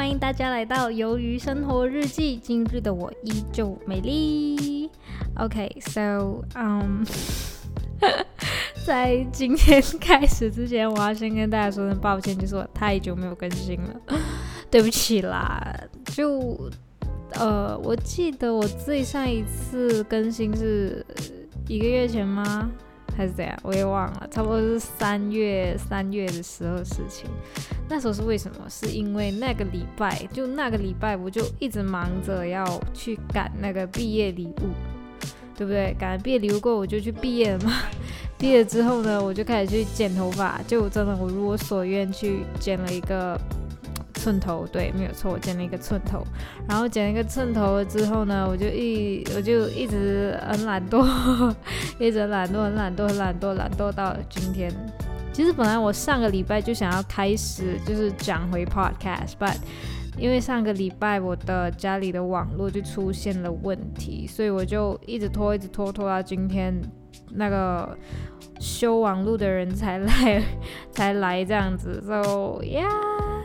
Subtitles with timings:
[0.00, 2.38] 欢迎大家来到《鱿鱼生活日记》。
[2.40, 4.90] 今日的我依旧美丽。
[5.36, 7.04] OK，so，嗯，
[8.86, 14.00] 在今天开始之前，我要先跟大家说声抱歉，就是我太久没有更新了，
[14.70, 15.62] 对不起啦。
[16.06, 16.58] 就，
[17.32, 21.04] 呃，我记得我最上一次更新是
[21.68, 22.70] 一个月前吗？
[23.14, 23.54] 还是怎样？
[23.62, 27.28] 我也忘了，差不多是三月三月的时候的事情。
[27.90, 28.58] 那时候是为什么？
[28.70, 34.70] 是因为那个礼拜，就那个礼拜，我就一直忙着要去赶那个毕业礼物，
[35.56, 35.92] 对不对？
[35.98, 37.72] 赶毕业礼物过，我就去毕业了嘛。
[38.38, 43.38] 毕业之后呢，我就开始去剪头发，就真的我如我所愿去剪了一个。
[44.12, 46.22] 寸头对，没有错，我剪了一个寸头，
[46.68, 51.08] 然后剪了一个寸头了之后呢，我就一我就一直很懒惰，
[51.98, 54.70] 一直懒惰，很懒惰，很懒惰，懒惰到今天。
[55.40, 59.56] 其实本来我上个礼拜就想要开始就是讲回 podcast，but
[60.18, 66.78] 因为上个礼拜我的家里的网络就出现了问题，所以我就一直拖，一直拖，拖到今天
[67.30, 67.96] 那个
[68.60, 70.42] 修网络的人才来
[70.92, 72.86] 才来这样子，so yeah。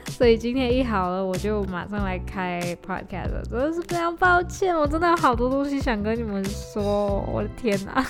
[0.08, 8.06] 所以今天一好了，我就马上来开 podcast，真的是非常抱歉，我真的有好多东西想跟你们说，我的天哪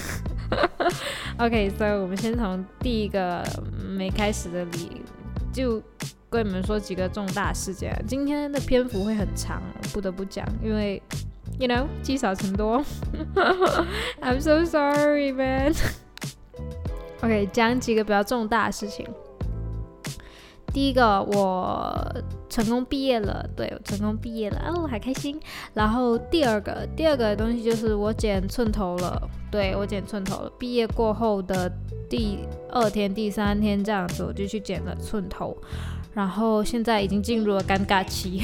[1.38, 3.44] OK，所以我们先从第一个
[3.98, 5.02] 没开始的里，
[5.52, 5.82] 就
[6.30, 7.94] 跟你们说几个重大事件。
[8.08, 9.62] 今天的篇幅会很长，
[9.94, 11.02] 不得不讲，因为
[11.60, 12.84] you know 积少成多。
[14.22, 15.74] I'm so sorry, man.
[17.22, 19.06] OK，讲几个比较重大的事情。
[20.76, 21.96] 第一个，我
[22.50, 25.40] 成功毕业了，对我成功毕业了，哦，好开心。
[25.74, 30.52] 然后第二个，第二个东西就是我剪寸头了，对我剪寸头了。
[30.60, 31.72] 毕业过后的
[32.10, 35.56] 第二天、第三天这样子，我就去剪了寸头。
[36.16, 38.42] 然后现在已经进入了尴尬期，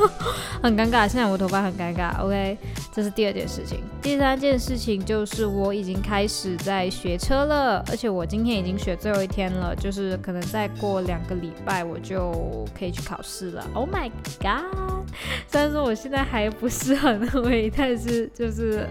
[0.62, 1.08] 很尴尬。
[1.08, 2.22] 现在我头发很尴尬。
[2.22, 2.58] OK，
[2.92, 3.80] 这是第二件事情。
[4.02, 13.66] 第三件事情就是我已经开始在学车了，而且我今天已经学最后一天了，就是可能再过两个礼拜我就可以去考试了。
[13.72, 15.08] Oh my god！
[15.48, 18.86] 虽然说我现在还不是很会，但是就是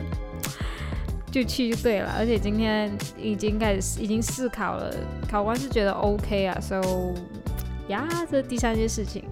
[1.31, 2.11] 就去就对了。
[2.17, 2.91] 而且今天
[3.21, 4.91] 已经开始已经试考了，
[5.29, 6.81] 考官是觉得 OK 啊，so。
[7.87, 9.23] 呀，这是第三件事情。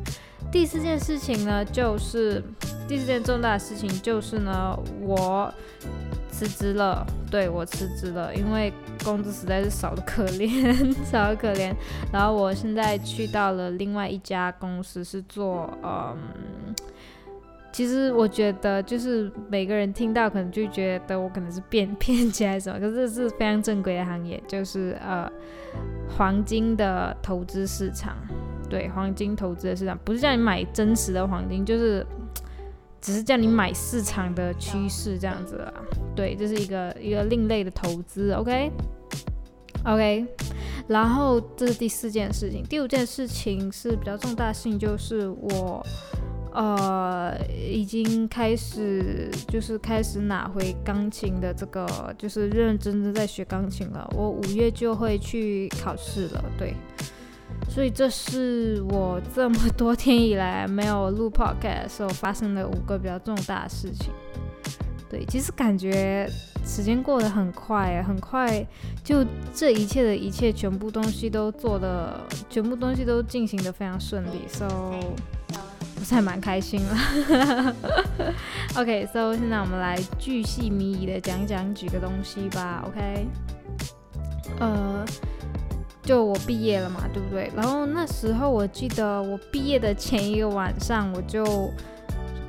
[0.52, 2.44] 第四件事情呢，就是
[2.88, 5.52] 第四件重大的事情，就是呢，我
[6.30, 7.06] 辞职了。
[7.32, 8.72] 对我辞职了，因为
[9.04, 11.74] 工资实在是少的可怜， 少的可怜。
[12.12, 16.16] 然后我现在去到了另外一家公司，是做嗯，
[17.74, 25.30] 其实我觉得就是每个人听到可能就觉得我可能是变 骗起来什么，可是是非常正规的行业，就是呃。
[26.16, 28.16] 黄金的投资市场，
[28.70, 32.06] 对黄金投资的市场，不是叫你买真实的黄金，就是
[33.02, 35.74] 只是叫你买市场的趋势这样子啊。
[36.16, 40.28] 对，这是一个一个另类的投资，OK，OK。
[40.86, 45.84] 然后这是第四件事情，第五件事情是比较重大性，就是我。
[46.54, 51.88] 呃，已经开始就是开始拿回钢琴的这个，
[52.18, 54.08] 就是认认真真在学钢琴了。
[54.16, 56.74] 我五月就会去考试了，对。
[57.70, 64.12] 所以这是我这么多天以来没有录 podcast 时候发生的五个比较重大的事情。
[65.10, 66.28] 对，其实感觉
[66.66, 68.66] 时间过得很快，很快，
[69.04, 74.42] 就这一切的一切，全部东西都做的，全部东西都进行的非常顺利。
[74.48, 74.68] So
[76.04, 77.76] 不是还蛮开心了。
[78.76, 82.84] OK，so 现在我们来巨细靡遗的讲讲几个东西吧。
[82.86, 83.26] OK，
[84.60, 85.06] 呃，
[86.02, 87.50] 就我毕业了嘛，对不对？
[87.56, 91.72] 然后那时候我记得我毕业的前一个晚上，我就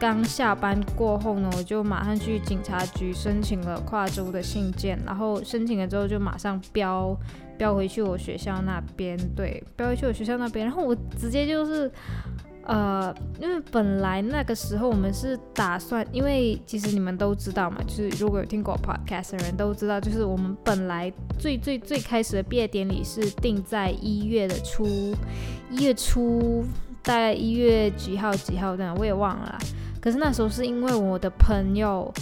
[0.01, 7.17] 刚下班过后呢，我就马上去警察局申请了跨州的信件，然后申请了之后就马上标
[7.57, 11.89] 标回去我学校那边，对，标回去我学校那边，然后我直接就是。
[12.67, 25.15] 呃，因为本来那个时候我们是打算，因为其实你们都知道嘛，就是如果有听过 podcast 的人都知道，就是我们本来最最最开始的毕业典礼是定在一月的初，
[25.71, 26.65] 一月初，
[27.03, 29.59] 大概一月几号几号这样，我也忘了。
[30.01, 32.13] 可是那时候是因为我的朋友。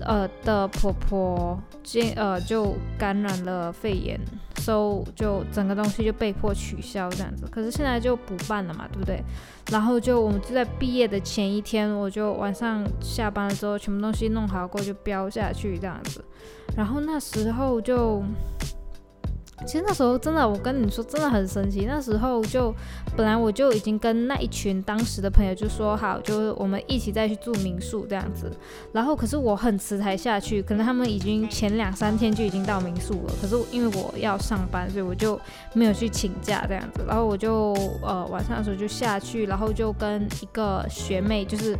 [0.00, 4.18] 呃的婆婆，接呃就感染了肺炎，
[4.56, 7.46] 所以就整个东西就被迫取消这样子。
[7.50, 9.22] 可是现在就补办了嘛，对不对？
[9.70, 16.24] 然后就我们就在毕业的前一天，我就晚上下班的时候，全部东西弄好过就标下去这样子。
[16.76, 18.22] 然后那时候就
[19.66, 21.86] 其实那时候真的，我跟你说真的很神奇。
[21.86, 22.74] 那时候就
[23.16, 28.50] 本来我就已经跟那一群当时的朋友就说好，就是我们一起再去住民宿这样子。
[28.92, 33.34] 然后可是我很迟才下去，可能他们已经前两三天就已经到民宿了。
[33.40, 35.40] 可是因为我要上班，所以我就
[35.72, 37.04] 没有去请假这样子。
[37.06, 37.72] 然后我就
[38.02, 41.78] 呃晚上的时候就下去，然后就跟一个学妹，就是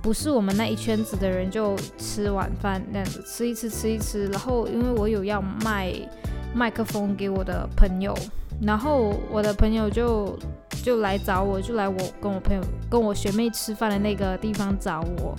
[0.00, 4.26] 不是我们那一圈子的人，就吃晚饭那样子，吃一吃吃一吃。
[4.28, 5.92] 然后因为我有要卖。
[6.54, 8.14] 麦克风给我的朋友，
[8.60, 10.38] 然后我的朋友就
[10.82, 15.36] 就来找我，就来我跟我朋友跟我学妹吃饭的那个地方找我，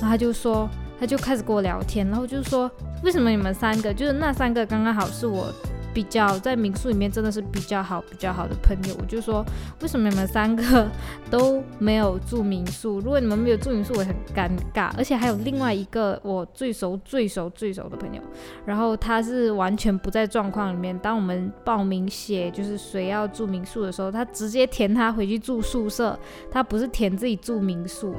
[0.00, 0.68] 然后他就说，
[0.98, 2.70] 他就开始跟我聊天，然后就说，
[3.02, 5.46] 为什么你们三个，就是那三个刚刚好是我。
[5.96, 9.42] 比较在民宿里面真的是比较好、比较好的朋友，我就说
[9.80, 10.86] 为什么你们三个
[11.30, 13.00] 都没有住民宿？
[13.00, 14.90] 如果你们没有住民宿，我很尴尬。
[14.98, 18.20] 而且还有另外一个我最熟、最熟、最熟的朋友，
[18.66, 20.98] 然后他是完全不在状况里面。
[20.98, 26.18] 当我们报名写就是谁要住民宿的时候，他直接填他回去住宿舍，
[26.50, 28.14] 他不是填自己住民宿。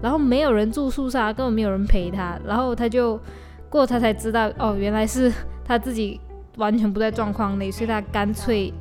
[0.00, 2.40] 然后没有人住宿舍，根本没有人陪他。
[2.46, 3.20] 然后他就
[3.68, 5.30] 过，他才知道哦，原来是
[5.62, 6.18] 他自己。
[6.58, 8.72] 完全不在状况内，所以他干脆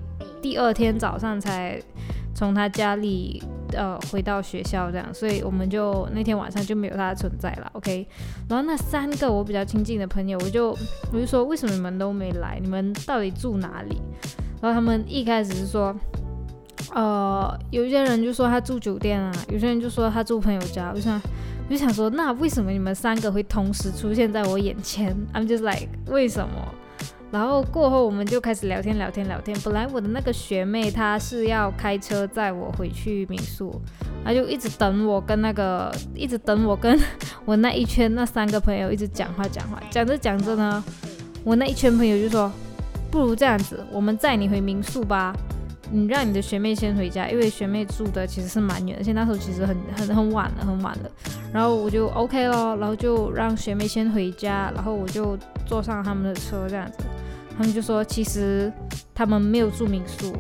[0.42, 1.82] 第二天早上才
[2.36, 3.42] 从他家里
[3.74, 7.70] 呃回到学校这样，所以我们就那天晚上就没有他的存在了。
[7.74, 8.08] OK，
[8.50, 10.78] 然后那三个我比较亲近的朋友，我就
[11.14, 12.60] 我就说为什么你们都没来？
[12.62, 14.02] 你们到底住哪里？
[14.62, 15.96] 然后他们一开始是说，
[16.94, 20.92] 呃，有一些人就说他住酒店啊，有些人就说他住朋友家。
[20.96, 21.22] 我想
[21.68, 26.74] 我就想说，那为什么你们三个会同时出现在我眼前？I'm just like 为什么？
[27.30, 29.58] 然后过后我们就开始聊天聊天聊天。
[29.64, 33.82] 本来我的那个学妹她是要开车载我回去民宿，
[34.24, 36.98] 她就一直等我跟那个一直等我跟
[37.44, 40.84] 我那一圈那三个朋友一直讲话讲话，讲着讲着呢，
[41.44, 42.50] 我那一圈朋友就说，
[43.12, 45.36] 不如这样子，我们载你回民宿吧，
[45.92, 51.12] 你让你的学妹先回家，因为学妹住的其实是蛮远，而且那时候其实很很很晚了，很晚了。
[51.54, 57.04] 然后我就 OK 咯，然后就让学妹先回家，然后我就坐上他们的车这样子。
[57.58, 58.72] 他们就说，其实
[59.16, 60.32] 他们没有住民宿，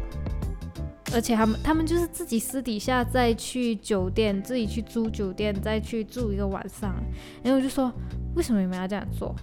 [1.11, 6.95] 而且他们他们就是自己私底下再去酒店，自己去租酒店，再去住一个晚上。
[7.41, 7.91] 然后我就说，
[8.35, 9.35] 为什么你们要这样做？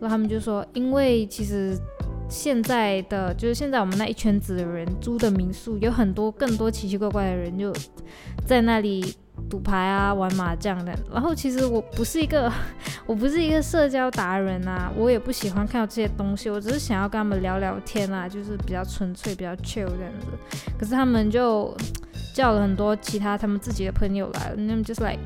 [0.00, 1.76] 然后他们就说，因为其实
[2.28, 7.72] 现在的就是现在我们那一圈子的人租的民宿，有很多更多奇奇怪怪的人就
[8.46, 9.16] 在那里。
[9.48, 10.92] 赌牌啊，玩麻将的。
[11.12, 12.52] 然后其实我不是一个，
[13.06, 16.50] 我不是一个社交达人啊，我也不喜欢看到这些东西。
[16.50, 20.26] 我只是想要跟他们聊聊天啊，就是比较纯粹、比较 chill 这样子。
[20.78, 21.74] 可是他们就
[22.34, 25.20] 叫了很多其他他们自己的朋友来，那么就是 like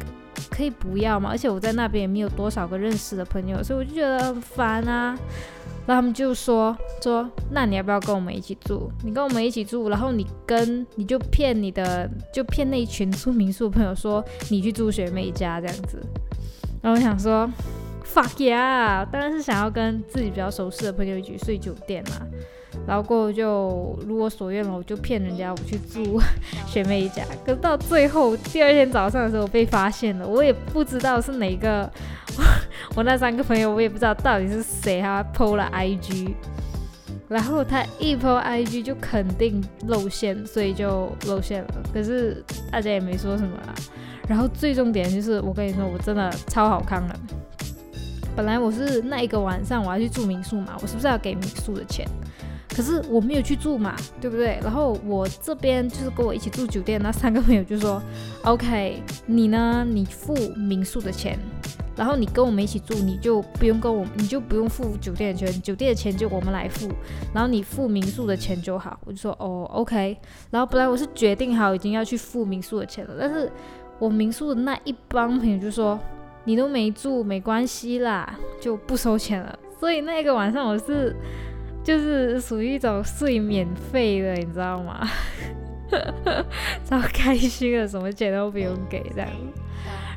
[0.50, 1.30] 可以不要嘛？
[1.30, 5.18] 而且我在那边也没有多少个认识的朋友，所以我就觉得很烦啊。
[5.94, 8.90] 他们就说说，那你要不要跟我们一起住？
[9.04, 15.98] 你跟我们一起住，然后你跟你就骗你的，就骗那一群住民宿朋友说你去住学妹家这样子。
[16.82, 17.50] 然后我想说
[18.04, 22.26] ，fuck yeah，当然是想要跟自己比较熟悉的朋友一起睡酒店嘛。
[22.86, 26.20] 然后过后就如我所愿了，我就骗人家我去住
[26.66, 27.22] 学妹家。
[27.44, 31.90] 可是到最后第二天早上的时候被发现了，我也不知道是哪个。
[32.94, 36.32] 我那三个朋友，我也不知道到底是谁，他偷了 IG，
[37.28, 41.68] 然后他一 PO IG 就肯定露馅，所以就露馅了。
[41.92, 43.74] 可是大家也没说什么啦。
[44.28, 47.14] 然后最重点就是，我跟你说，我真的超好看的。
[48.36, 52.06] 本来我是那一个晚上我要去住民宿嘛，我是不是要给民宿的钱？
[52.70, 54.58] 可是我没有去住嘛，对不对？
[54.62, 58.00] 然后我这边就是跟我一起住酒店那三个朋友就说
[58.44, 59.84] ：“OK，你呢？
[59.86, 61.38] 你付民宿的钱。”
[61.96, 66.88] 然后你跟我们一起住，你就不用跟我，你就不用付酒店的钱，酒店的钱就我们来付。
[67.34, 68.98] 然后你付民宿的钱就好。
[69.04, 70.16] 我就说哦，OK。
[70.50, 73.50] 然后本来我是决定好已经要去付民宿的钱了，但是
[73.98, 75.98] 我民宿的那一帮朋友就说
[76.44, 79.58] 你都没住，没关系啦，就不收钱了。
[79.78, 81.14] 所以那个晚上我是
[81.82, 85.08] 就是属于一种睡免费的，你知道吗？
[86.84, 89.28] 超开心的，什么钱都不用给这样。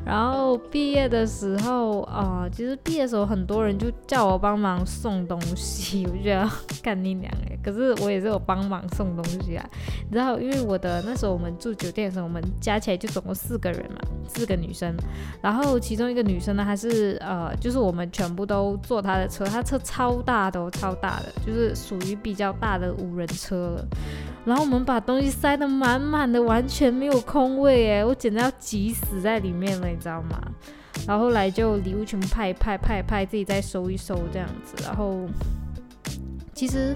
[0.05, 6.49] 然后毕业的时候啊，其实毕业的时候很多人就叫我帮忙送东西，我觉得
[6.81, 7.57] 干你娘哎！
[7.63, 9.65] 可是我也是有帮忙送东西啊，
[10.09, 14.93] 你知道，因为我的那时候我们住酒店的时候，我们加起来就总共四个人嘛，四个女生。
[15.41, 23.87] 然后其中一个女生呢，还是呃，就是我们全部都坐她的车，她车超大的，超大的，就是属于比较大的五人车了。
[24.45, 30.41] 然后我们把东西塞得满满的，完全没有空位哎，我简直要挤死在里面了，你知道吗？
[31.07, 34.75] 然后后来就礼物全部派派派派，自己再收一收这样子。
[34.83, 35.19] 然后
[36.63, 36.95] 其实，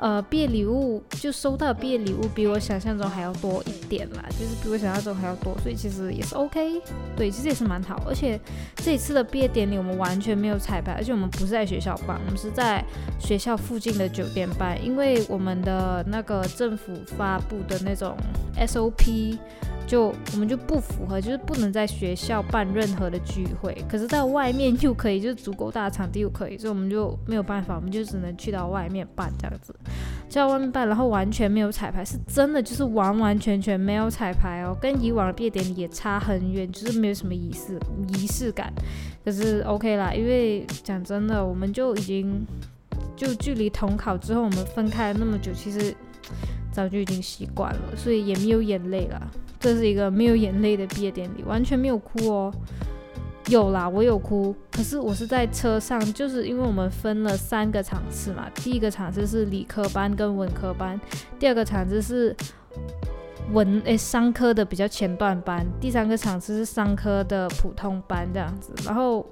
[0.00, 6.82] 呃，毕业礼物就收到毕业礼物比我想象中还要多一点啦，就是比我想象中还要多，所以其实也是 OK。
[7.16, 8.02] 对，其实也是蛮好。
[8.08, 8.40] 而且
[8.74, 12.84] 这一次的毕业典礼我们完全没有彩排，而且我们不是在学校办，我们是在
[13.20, 18.16] 学校附近的酒店办，因为我们的那个政府发布的那种
[18.58, 19.38] SOP。
[19.86, 29.74] 就我们就不符合，就是不能在学校办任何的聚会，可是在外面又可以，就是足够大的场地又可以，所以我们就没有办法，我们就只能去到外面办这样子，
[30.28, 38.72] 去到外面办，然后完全没有彩排，是真的就是完完全全没有彩排哦，跟以往的毕业典礼也差很远，就是没有什么仪式仪式感，
[39.24, 42.44] 可是 OK 啦，因为讲真的，我们就已经
[43.14, 45.94] 就距离统考之后我们分开了那么久，其实
[46.74, 49.30] 早就已经习惯了，所以也没有眼泪了。
[49.60, 52.52] 这是一个没有眼泪的毕业典礼，完全没有哭哦。
[53.48, 58.50] 有啦，我有哭，可是我是在车上，就是因为我们分了三个场次嘛。
[58.54, 60.98] 第一个场次是理科班跟文科班，
[61.38, 62.34] 第二个场次是
[63.52, 68.72] 文诶商科的比较前段班，第三个场次是商科的普通班这样子。
[68.84, 69.26] 然后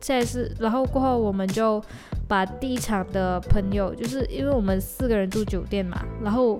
[0.00, 1.82] 现在是，然后过后我们就
[2.26, 6.58] 把第一场的朋友，就是因为我们四个人住酒店嘛，然后。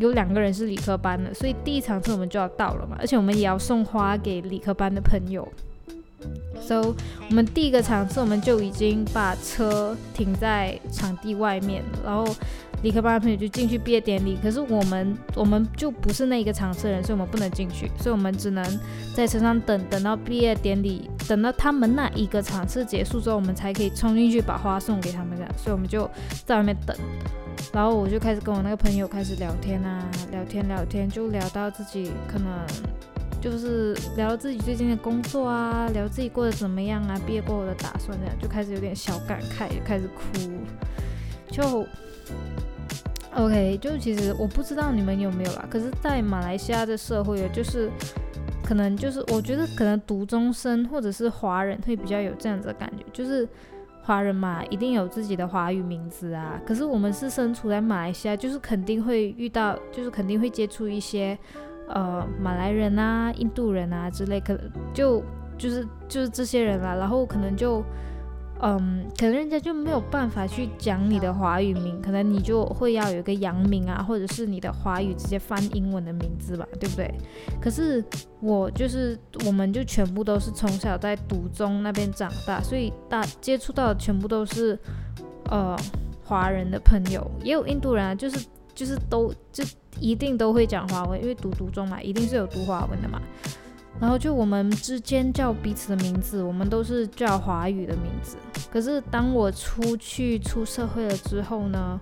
[0.00, 5.46] 有两个人是理科班的，所以第一场次我们就要到了嘛，而且我们也要送花给理科班的朋友。
[6.60, 6.94] So，
[7.28, 12.26] 我们第一个场次我们就已经把车停在场地外面，然后
[12.82, 14.36] 理科班的朋友就进去毕业典礼。
[14.42, 18.62] 可是我们我们就不是那一个场次的人，所以我们不能进去，所以我们只能
[19.16, 25.36] 在车上等，等到毕业典礼，等到他们那一个场次结束之后，我们才可以冲进去把花送给他们。
[25.36, 26.08] 这样，所以我们就
[26.44, 26.94] 在外面等。
[27.72, 32.66] 然后我就开始跟我那个朋友开始聊天啊，聊天聊天，就聊到自己可能
[33.40, 40.50] 就是聊自己最近的工作啊，聊自己过得怎么样啊，毕业过后的打算这样，就开始有点小感慨，就开始哭。
[41.48, 41.86] 就
[43.36, 47.88] OK，就其实我不知道你们有没有啦，可是，在马来西亚的社会，就是
[48.64, 53.48] 可能就是我觉得可能读中生或者是华人会比较有这样子的感觉，就是。
[54.02, 56.60] 华人嘛，一定有自己的华语名字啊。
[56.66, 61.38] 可是我们是身处在马来西亚，就是肯定会遇到，就是肯定会接触一些，
[61.88, 64.58] 呃，马来人啊、印度人啊之类，可
[64.92, 65.22] 就
[65.56, 66.94] 就是就是这些人啦。
[66.94, 67.84] 然后可能就。
[68.62, 77.10] 嗯，可能人家就没有办法去讲你的华语名，可能你就会要有一个洋名啊，或者是你的华语直接翻英文的名字吧，对不对？
[77.58, 78.04] 可是
[78.40, 84.78] 我就是，我们就全部都是从小在独中那边长大，所以大接触到的全部都是
[85.50, 85.74] 呃
[86.22, 89.64] 华人的朋友，也有印度人啊，就是就是都就
[89.98, 93.22] 一定都会讲华文，因为读独中嘛，一定是有读华文的嘛。
[93.98, 98.36] 然后就我们之间叫彼此的名字，我们都是叫华语的名字。
[98.70, 101.98] 可是当我出去出社会了之后呢，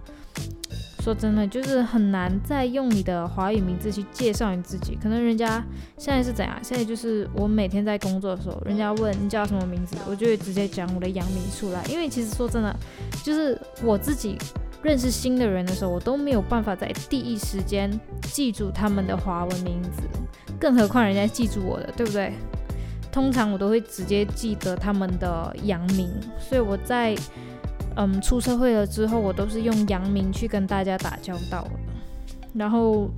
[1.00, 4.96] 说真的，就是很难再用你的华语名字去介绍你自己。
[5.00, 5.64] 可能人家
[5.96, 6.58] 现在是怎样？
[6.62, 11.82] 现在就是我每天在工作的时候，人家问你叫什么名字，我就会直接讲我的洋名出来。
[11.86, 12.76] 因为其实说真的，
[13.24, 14.36] 就是我自己。
[14.80, 17.90] 认识新的人的时候，我都没有办法在第一时间
[18.30, 20.02] 记住他们的华文名字，
[20.58, 22.32] 更何况人家记住我的，对不对？
[23.10, 27.16] 通常我都会直接记得他们的洋名，所以我在
[27.96, 31.70] 嗯出社会了之后，我都是用洋名去跟大家打交道的，
[32.54, 33.10] 然后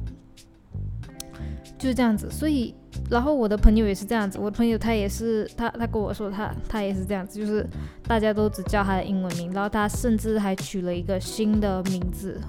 [1.78, 2.74] 就是这样子，所以。
[3.08, 7.64] 然后我的朋友也是这样子，我的朋友他也是，他他跟我说他他也是这样子，就是
[8.04, 12.40] 大家都只叫他的英文名，然后他甚至还取了一个新的名字，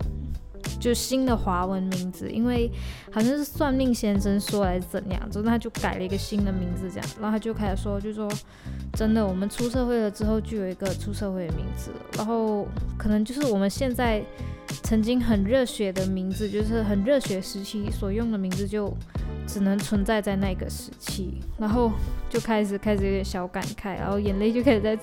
[0.80, 2.72] 就新的华文名字，因为
[3.12, 8.30] 好像是算命先生说来怎样，之后他就改了一个新的名字这样，然后他就开始说，就说
[8.94, 14.24] 真的，我们出社会了之后就有一个出社会的名字，然后可能就是我们现在
[14.84, 18.96] 曾经很热血的名字，就是很热血时期所用的名字就。
[19.48, 21.91] 只能存在在那个时期，然后
[22.30, 24.98] 就开始开始有点小感慨，然后眼泪就开始在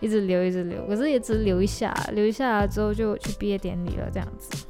[0.00, 0.84] 一直流，一直流。
[0.88, 4.66] 可是也只流一下，流一下之后就去毕业典礼了，这样子。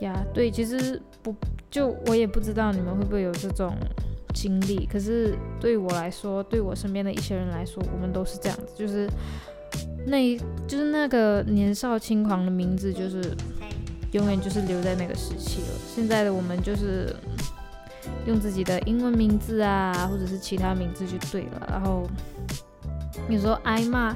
[0.00, 1.34] 呀，对，其实不
[1.70, 3.76] 就我也不知道你们会不会有这种
[4.32, 9.08] 经历，可是对我来说，对我身边的一些人来说，我们都是这样子，就是
[10.06, 10.36] 那，
[10.66, 13.22] 就是那个年少轻狂的名字，就是
[14.12, 15.68] 永远就是留在那个时期了。
[15.94, 17.14] 现在的我们就是。
[18.26, 21.66] 用自己的英文名字啊，或者是其他名字就对了。
[21.70, 22.06] 然后
[23.30, 24.14] 有时候挨骂，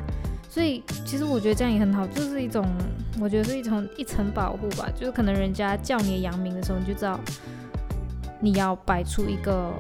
[0.49, 2.67] 所以其实我觉得这样也很好，就是一种
[3.21, 4.89] 我觉得是一种一层保护吧。
[4.99, 7.21] 就是可能人家叫你扬名的时候，你就知道
[8.41, 9.73] 你要摆出一个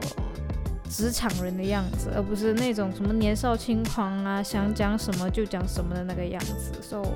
[0.90, 6.82] 职场人的样子，而不是那种什么年少轻狂啊，想讲什么就讲什么的那个样子。
[6.82, 7.10] 所 So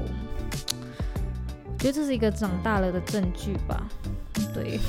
[1.78, 3.86] 觉得这是一个长大了的证据吧。
[4.54, 4.80] 对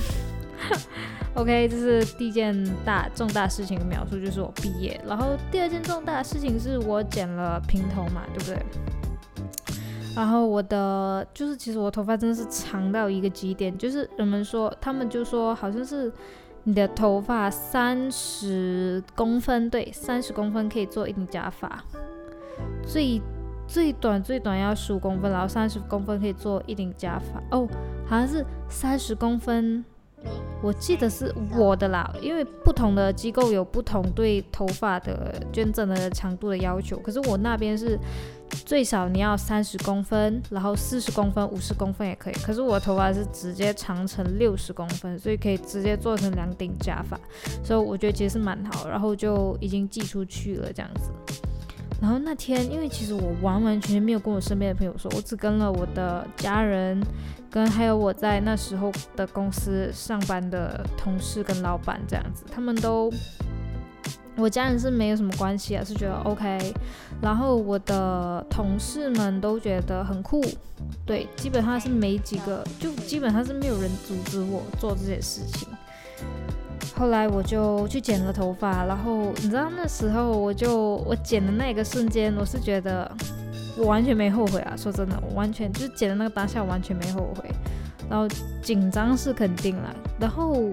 [1.36, 2.54] OK，这是第一件
[2.86, 5.00] 大重大事情的描述，就是我毕业。
[5.08, 8.58] 然后第二件重大事情是我剪了平头嘛，对不对？
[10.16, 16.14] 然后我的就是，其实我头发真的是长到一个极点，就是人们说，他们就说好像是
[16.66, 21.84] 你的头发三十公分，对，三十公分可以做一顶假发，
[22.86, 23.20] 最
[23.66, 27.42] 最短最短要十五公分，然后三十公分可以做一顶假发。
[27.58, 27.68] 哦，
[28.06, 29.84] 好像是三十公分。
[30.62, 36.98] 我记得是我的啦，因为不同的机构有不同对头发的捐赠的长度的要求。
[37.00, 38.00] 可是我那边是
[38.66, 42.34] 最少你要三十公分，然后四十公分、五十公分也可以。
[42.36, 47.20] 可是我头发是直接长成六十公分，所以可以直接做成两顶假发，
[47.62, 48.88] 所以我觉得其实是蛮好。
[48.88, 51.12] 然后就已经寄出去了这样子。
[52.04, 57.02] 然后那天，因为其实我完完全全没有跟我身边的朋友说，我只跟了我的家人，
[57.50, 63.10] 跟还有我在那时候的公司上班的同事跟老板这样子，他们都，
[64.36, 66.74] 我家人是没有什么关系啊，是觉得 OK。
[67.22, 70.44] 然后我的同事们都觉得很酷，
[71.06, 75.70] 对，基本上是没几个，就基本上是没有人阻止我做这件事情。
[76.96, 83.12] 后来我就去剪了头发，然后你知道那时候我就我剪的那个瞬间，我是觉得
[83.78, 84.76] 我完全没后悔啊！
[84.78, 87.50] 说真的，我完全就剪的那个当下完全没后悔。
[88.10, 88.28] 然后
[88.62, 90.70] 紧张是肯定了，然后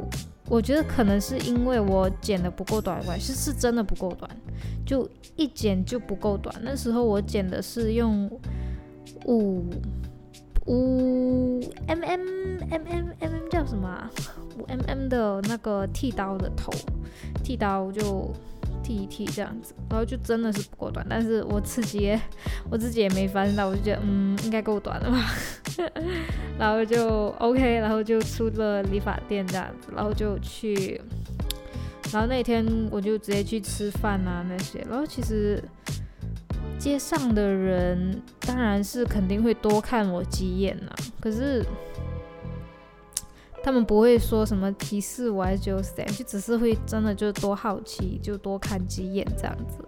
[0.48, 4.30] 我觉得可能是因为我剪的不够短关系，是真的不够短，
[4.84, 6.54] 就一剪就不够短。
[6.60, 8.28] 那时候我剪的是用
[9.24, 9.64] 五
[10.66, 12.04] 五 mm
[12.68, 14.10] mm mm 叫什么啊
[14.68, 16.72] ？M M 的那个剃刀的头，
[17.42, 18.32] 剃刀就
[18.82, 22.20] 剃一剃这样子，然后就真的是不够短，但是我自己也
[22.70, 25.34] 我自己也没发现到，我就觉得嗯应该够短了吧，
[26.58, 31.00] 然后就 OK，然后就出了理发店这样子，然后就去，
[32.12, 35.62] 然后那天我就直接去吃饭啊那些，然后其实
[36.78, 41.64] 街上的人当然是肯定会多看我几眼呐，可是。
[43.62, 49.84] 他们不会说什么提示我还是就谁，就只是会真的就多好奇，就多看几眼这样子。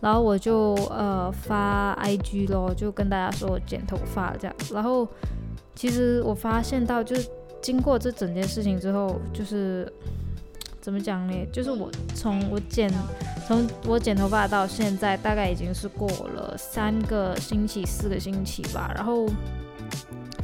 [0.00, 4.56] 然后我就呃发 IG 咯，就跟大家说我剪头发这样。
[4.72, 5.06] 然后
[5.74, 7.28] 其实我发现到，就是
[7.60, 9.92] 经过这整件事情之后，就是
[10.80, 11.34] 怎么讲呢？
[11.52, 12.88] 就是我从我剪
[13.48, 18.92] 从我剪头发到现在，大概已经是过了三个星期、四个星期吧。
[18.94, 19.26] 然后。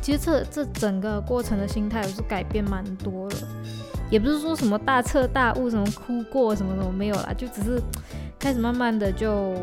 [0.05, 3.37] 其实这这整个过程的心态我是改变蛮多了，
[4.11, 7.81] 也不是说什么大彻大悟，什么哭过什么什么没有啦，就只是
[8.39, 9.55] 开始慢慢的就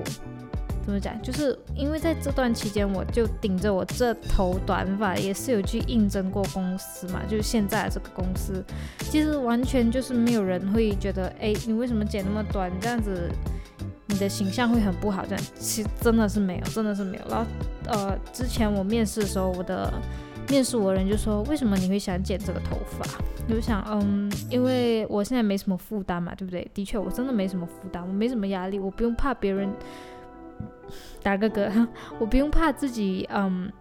[0.84, 8.66] 怎么讲，就是因为在这段期间，我就顶着我这头短发，也是有去应征过公司嘛，就是现在这个公司，
[9.12, 13.30] 其实完全就是没有人会觉得，哎，你为什么剪那么短，这样子
[14.08, 17.24] 你的形象会很不好，这样其实真的是没有，真的是没有。
[17.30, 17.46] 然后
[17.86, 19.94] 呃，之前我面试的时候，我的
[20.50, 23.06] 面试我的人就说：“为什么你会想剪这个头发？”
[23.48, 26.70] 我就想，嗯，因为我现在没什么负担嘛，对不对？
[26.74, 29.72] 的确，我真的没什么负担，我没什么压力，我不用怕别人
[31.24, 31.88] 打个嗝，
[32.20, 33.72] 我不用怕自己，嗯。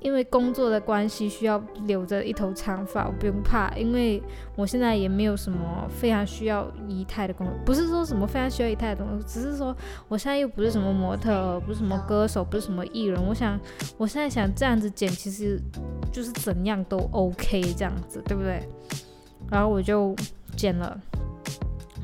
[0.00, 4.22] 因为工作的关系需要留着一头长发，我不用怕，因为
[4.54, 9.74] 我现在也没有什么非常需要仪态的工作，不是说什么非常需要仪态的东西，只是说
[10.06, 13.58] 我现在又不是什么模特，不是什么歌手，不是什么艺人，我想
[13.96, 15.58] 我现在想这样子剪，其实
[16.16, 18.66] 就是怎样都 OK 这样子，对不对？
[19.50, 20.16] 然后我就
[20.56, 20.98] 剪了，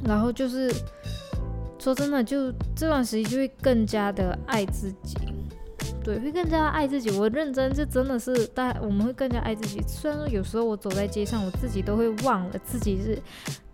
[0.05, 0.70] 然后就是
[1.79, 5.16] 说真的，就这段时间就会更加的爱自己。
[6.05, 7.11] 对，会更加爱自己。
[7.12, 9.81] 我认真，就真的是大，我们会更加爱自己。
[9.88, 13.18] 虽然说有时候我走在街上，我自己都会忘了自己是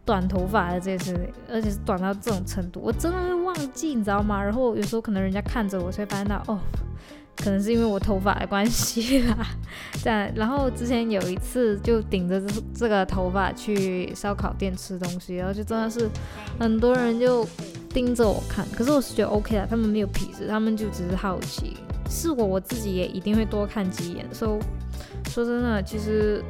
[0.04, 4.40] 短头发的这件事，而且是短到这种程度，我真的会忘记，你知道吗？
[4.40, 6.60] 然后有时候可能人家看着我，才发现到哦，
[7.38, 9.36] 可能是因为我头发的关系啦。
[10.02, 16.08] 这样，然后之前有一次就顶着这这个头发去烧烤店吃东西，然后就真的是
[16.58, 17.46] 很多人就
[17.90, 21.76] 盯着我看，可是我是觉得 OK 的，他们没有鄙视，他们就只是好奇。
[22.10, 24.24] 是我我自己也一定会多看几眼。
[24.32, 24.58] 说
[25.28, 26.42] 说真的，其实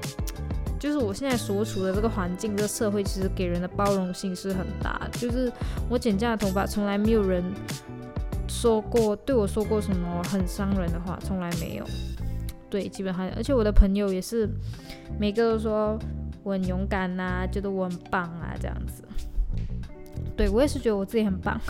[0.78, 5.00] 就是我现在所处的这个环境，这个社会其实给人的包容性是很大。
[5.12, 5.52] 就是
[5.88, 7.42] 我剪这样的头发，从来没有人
[8.48, 11.84] 说过对我说过什么很伤人的话，从来没有。
[12.70, 14.48] 对，基本上，而且我的朋友也是
[15.18, 15.98] 每个都说
[16.42, 19.02] 我很勇敢呐，觉得我很棒啊，这样子。
[20.36, 21.60] 对我也是觉得我自己很棒，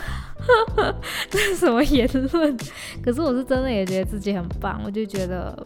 [1.29, 2.57] 这是什么言论？
[3.01, 5.65] 可是我是真的也觉得自己很棒，我就觉得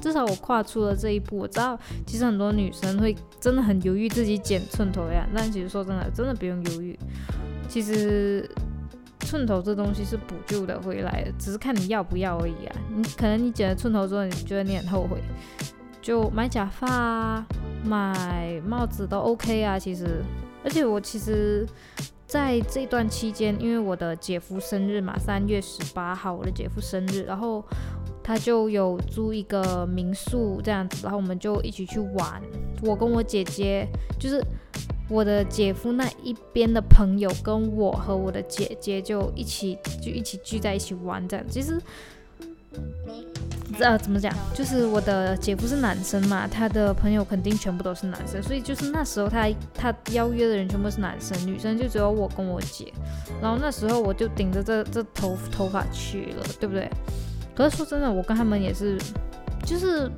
[0.00, 1.38] 至少我跨出了这一步。
[1.38, 6.96] 我知道，其实很多女生会真的很犹豫自己剪寸头呀，但其实说真的，真的不用犹豫。
[7.68, 8.48] 其实
[9.34, 12.76] 寸头这东西是补救的回来的，只是看你要不要而已啊。
[12.94, 15.18] 你可能你剪了寸头之后，你觉得你很后悔，
[16.00, 17.44] 就买假发，
[17.84, 19.76] 买帽子都 OK 啊。
[19.76, 20.22] 其实，
[20.62, 21.66] 而且我其实。
[22.26, 27.62] 在这段期间，因为我的姐夫生日嘛，三月十八号我的姐夫生日，然后
[28.24, 32.42] 他就有租一个民宿这样子，然后我们就一起去玩。
[32.82, 33.86] 我跟我姐姐，
[34.18, 34.42] 就是
[35.08, 41.44] 我的姐夫那一边的朋友，跟我和我的姐姐就一起就一起聚在一起玩这样。
[41.48, 41.80] 其实。
[43.78, 44.34] 呃，怎么讲？
[44.52, 52.92] 就是我的姐夫是男生嘛，他的朋友肯定全部都是男生，所以就是那时候他他邀约的人全部是男生，女生就只有我跟我姐。
[53.40, 56.90] 然后那时候我就顶着这这头头发去了，对不对？
[57.54, 58.98] 可是说真的，我跟他们也是，
[59.64, 60.10] 就是。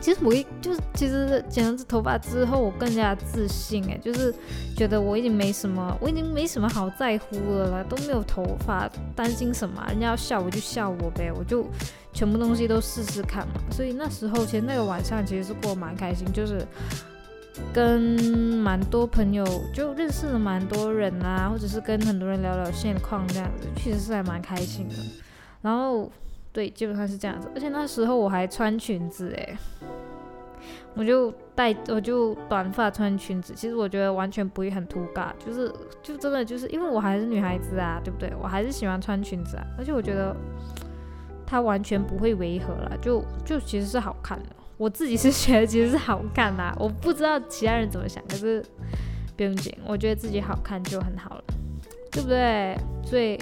[0.00, 4.34] 其实我一就是其实剪了这头发之后，我更加自信哎，就是
[4.74, 9.84] 觉得我已经没什么，我已经没什么好在乎了啦，都没有头发，担心什么？
[9.88, 11.66] 人家要笑我就笑我呗，我就
[12.14, 13.60] 全部东西都试试看嘛。
[13.70, 16.66] 所以那时候其实那个晚上其实是过蛮开心，就是
[17.72, 17.92] 跟
[18.62, 24.94] 蛮多朋友就认识了蛮多人啊，或者是跟很多人聊聊现况这样子，确实是还蛮开心的。
[25.60, 26.10] 然后。
[26.52, 29.56] 对，基本上是这样子，而且那时候我还穿裙子诶，
[30.94, 38.32] 我就带，我就短发穿裙子，其实我觉得完全不会很突尬，就是就真的就是因为我还是女孩子啊，对不对？
[38.42, 40.34] 我还是喜欢穿裙子啊，而且我觉得
[41.46, 48.60] 它完全不会违和了，就就其实是好看的，我自己是觉得其实是好看啦，我不知道其他人怎么想，可是
[49.36, 51.44] 不用紧，我觉得自己好看就很好了，
[52.10, 52.76] 对不对？
[53.04, 53.38] 所以。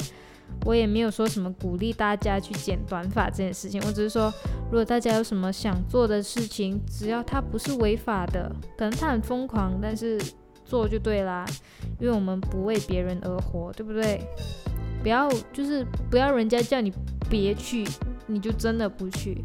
[0.65, 4.33] 我也没有说什么鼓励大家去剪短发这件事情，我只是说，
[4.71, 10.21] 如果大家有什么想做的事情，只要它不是违法的，可能它很疯狂，但是
[10.65, 11.47] 做就对啦，
[11.99, 14.21] 因为我们不为别人而活，对不对？
[15.03, 16.93] 不要就是不要人家叫你
[17.31, 17.87] 别去，
[18.27, 19.45] 你就真的不去，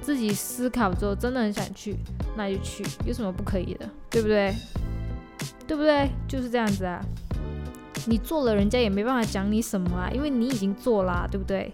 [0.00, 1.96] 自己思考之后真的很想去，
[2.36, 4.54] 那就去，有什么不可以的，对不对？
[5.66, 6.08] 对不对？
[6.28, 7.04] 就是这样子啊。
[8.04, 11.72] 你做了，人家也没办法讲你什么啊，因为你已经做啦，对不对？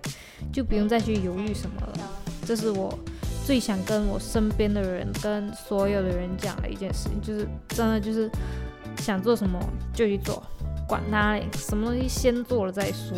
[0.53, 2.11] 就不用再去犹豫什么了。
[2.47, 2.97] 这是我
[3.45, 8.31] 最想跟我身边的人、跟所有的人讲的一件事情，就是真的就是
[8.99, 9.59] 想做什么
[9.93, 10.43] 就去做，
[10.89, 13.17] 管他嘞，什么东西先做了再说。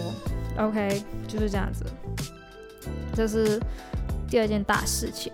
[0.59, 1.85] OK，就是这样子。
[3.15, 3.61] 这是
[4.29, 5.33] 第二件大事情，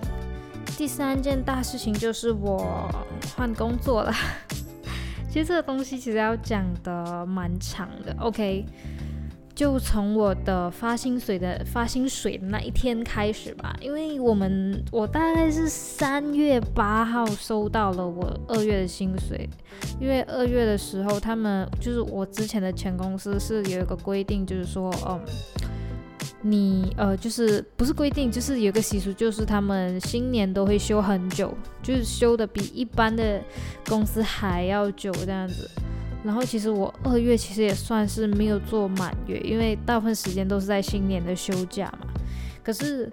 [0.77, 2.89] 第三件大事情就是我
[3.37, 4.15] 换工作了。
[5.31, 8.67] 其实这个东西其实要讲的蛮长的，OK，
[9.55, 19.49] 就从我的发薪水的发薪水的那一天开始吧，因为我们我大概是三月八号收到了我二月的薪水，
[20.01, 25.21] 因为二月的时候他们就是我之前的前公司是有一个规定，就是说，嗯。
[26.43, 33.43] 你呃，就是不是规定，就是有个习俗，就是他们新年都会休很久，就是休的比一般的
[33.87, 35.69] 公司还要久这样子。
[36.23, 42.07] 然后其实我二月其实也算是没有做满月，因为大部分时间都是在新年的休假嘛。
[42.63, 43.11] 可是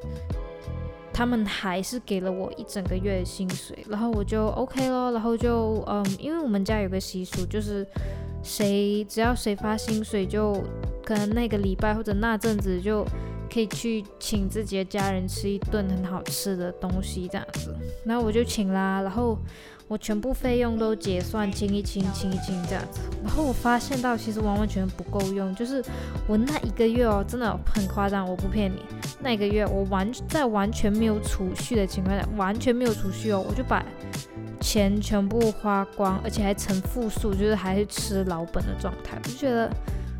[1.14, 7.88] 他们还是给了我一整个月的薪水，然后我就 OK 咯，然后就嗯，因为我们家有个习俗，就是
[8.42, 10.64] 谁只要谁发薪水就。
[11.08, 13.02] 可能那个礼拜或者那阵子就
[13.50, 17.74] 可以去请自己的家人吃一顿很好吃的东西，这样子，
[18.04, 19.40] 然后我就请啦，然后
[19.88, 25.82] 我全部费用都结算清一清，清一清这样子，然后我发现到其实完完全不够用，就是
[26.28, 28.82] 我那一个月哦，真的很夸张，我不骗你，
[29.22, 33.82] 那一个月我完在完全没有储蓄的情况下，完全没有储蓄哦，我就把
[34.60, 39.70] 钱全部花光，而且还成负数，就是还是吃老本的状态，我就觉得。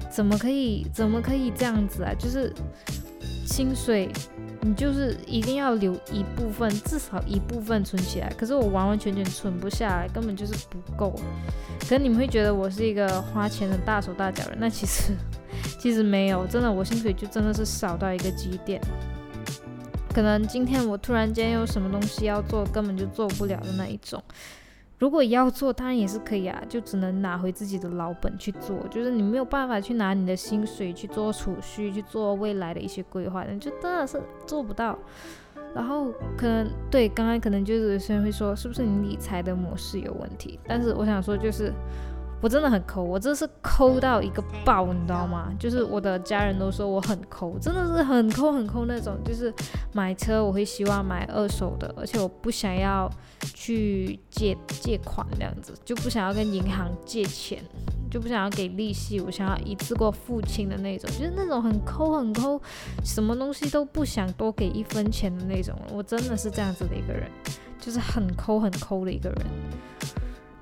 [0.10, 0.88] 怎么可以？
[0.94, 2.14] 怎么可以这样子啊？
[2.18, 2.52] 就是
[3.46, 4.10] 薪水，
[4.62, 8.30] 你就是一定要留一部分，至少一部分存起来。
[8.38, 11.14] 可是我完完全全存不下来，根本就是不够。
[11.82, 15.14] 可能你们会觉得我是一个花钱的大手大脚人，那其实
[15.78, 18.82] 其实没有，真的，我薪水就真的是少到一个极点。
[20.18, 24.20] 可能今天我突然间有什么东西要做，根本就做不了的那一种。
[24.98, 28.80] 如果要做，当然也是可以啊，就只能拿回自己的老本去做。
[28.90, 34.98] 就是你没有办法去拿你的薪水去做储蓄，去做未来的一些规划，你就真的是做不到。
[35.76, 40.60] 然后可能对，刚刚可能就是有些人会说，是不是你理财的模式有问题？
[40.68, 41.72] 但是我想说，就是
[42.40, 45.52] 我真的很抠，我这是抠到一个爆，你知道吗？
[45.60, 49.18] 就是我的家人都说我很抠，真的是很抠很抠那种。
[49.26, 49.52] 就是
[49.92, 53.10] 买车我会希望买二手的，而且我不想要
[53.56, 57.64] 去借借款这样子，就不想要跟银行借钱，
[58.12, 62.62] 就不想要给利息，我想要一次过付清的那种，就是那种很抠很抠，
[63.04, 65.76] 什么东西都不想多给一分钱的那种。
[65.92, 67.30] 我真的是这样子的一个人，
[67.80, 69.46] 就是很抠很抠的一个人。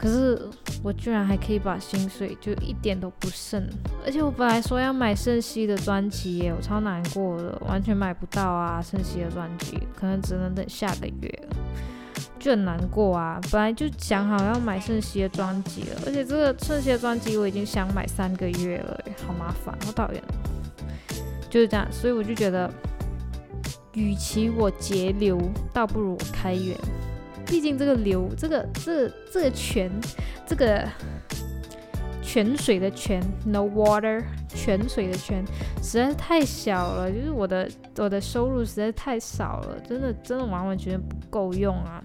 [0.05, 0.39] 可是
[0.83, 3.67] 我居然还可以把薪水就一点都不剩，
[4.05, 8.79] 而且我本来说要买圣熙的专辑耶，我超难过的，完全买不到啊！
[8.79, 11.47] 圣熙的专辑可能只能等下个月，
[12.37, 13.41] 就很难过啊！
[13.51, 20.21] 本来就想好要买圣熙的专辑了，而且这个圣熙的专辑我已经想买三个月了，好麻烦，好讨厌。
[21.49, 22.71] 就是这样，所以我就觉得，
[23.93, 25.39] 与其我节流，
[25.73, 26.77] 倒不如我开源。
[27.45, 29.91] 毕竟这个流，这个这这个泉，
[30.45, 30.83] 这个
[32.21, 35.45] 泉水的泉，no water，泉水的泉，
[35.81, 37.11] 实在是太小了。
[37.11, 42.03] 就是我的我的收入实在太少了，真的真的完完全全不够用啊。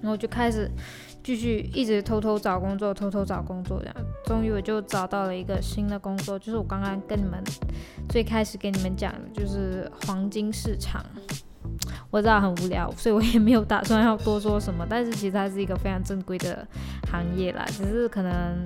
[0.00, 0.70] 然后就开始
[1.24, 3.94] 继续一直偷偷找工作，偷偷找工作，这样，
[4.26, 7.42] 终于我就找到了一个新的工作，就是我刚刚跟你们
[8.08, 11.04] 最开始跟你们讲的，就是黄金市场。
[12.10, 14.86] 我知道很无聊，所以我也没有打算要多说什么。
[14.88, 16.66] 但是其实它是一个非常正规的
[17.10, 18.64] 行业啦，只是可能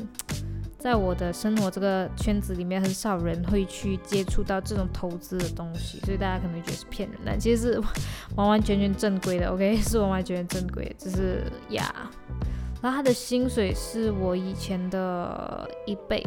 [0.79, 7.83] 在我的生活这个圈子里面，很少人会去接触到这种投资的东西，所以大家可能觉得是骗人，但其实是
[8.37, 9.49] 完完全全正规的。
[9.49, 11.93] OK， 是完完全全正规，只是呀。
[12.83, 16.25] 然后他的薪水是我以前的一倍。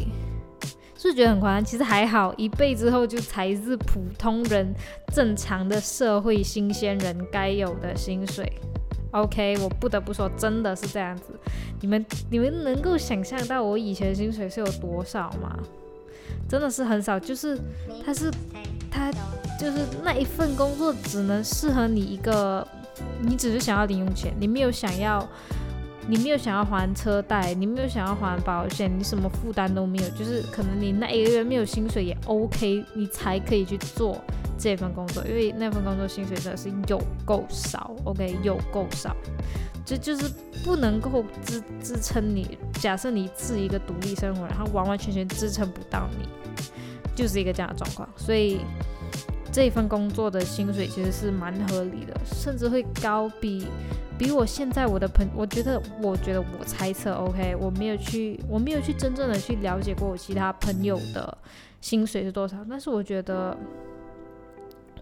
[1.09, 4.73] 是觉得很夸张，其实还好，一倍之后就才是普通人
[5.13, 8.51] 正常的社会新鲜人该有的薪水。
[9.11, 11.37] OK，我不得不说，真的是这样子。
[11.81, 15.57] 你们你们能够想象到我以前的薪水是有多少吗？
[16.47, 17.59] 真的是很少，就是
[18.05, 18.31] 他是
[18.89, 19.11] 他
[19.59, 22.67] 就是那一份工作只能适合你一个，
[23.21, 25.27] 你只是想要零用钱，你没有想要。
[26.07, 34.21] 你没有想要还车贷，你没有想要还保险，你什么负担都没有，就是可能你那一个月没有薪水也 OK，你才可以去做
[34.57, 39.15] 这份工作，因为那份工作薪水真的是有够少，OK，有够少，
[39.85, 40.29] 这就是
[40.63, 42.57] 不能够支支撑你。
[42.73, 46.27] 假设你是一个独立生活，然后完完全全支撑不到你，
[47.15, 48.59] 就是一个这样的状况，所以。
[49.55, 53.67] 这份工作的薪水其实是蛮合理的，甚至会高比
[54.17, 61.37] 比我现在我的朋，我觉得我觉得我猜测，OK，我没有去我没有去真正的去了解过我其他朋友的
[61.81, 63.57] 薪水是多少，但是我觉得，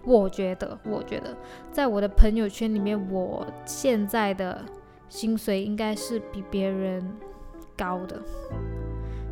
[0.04, 1.36] 我觉得我觉得
[1.72, 4.64] 在我的朋友圈里面，我现在的
[5.10, 7.06] 薪水应该是比别人
[7.78, 8.20] 高的。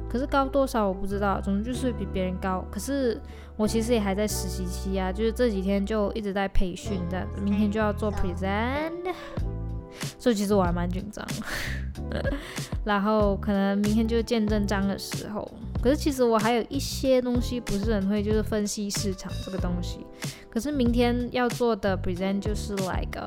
[0.10, 2.66] 可是高多少我不知道，总之就是比别人高。
[2.72, 3.20] 可是
[3.56, 9.14] 我其实也还在实习期啊，就是这几天就一直在培训这样子，明天就要做 present，
[10.18, 11.26] 所以其实我还蛮紧张。
[12.86, 15.50] 然后可能明天就是见证章的时候，
[15.82, 20.06] 可是其实我还有一些东西不是很会，就是分析市场这个东西。
[20.50, 23.20] 可是明天要做的 present 就是 like。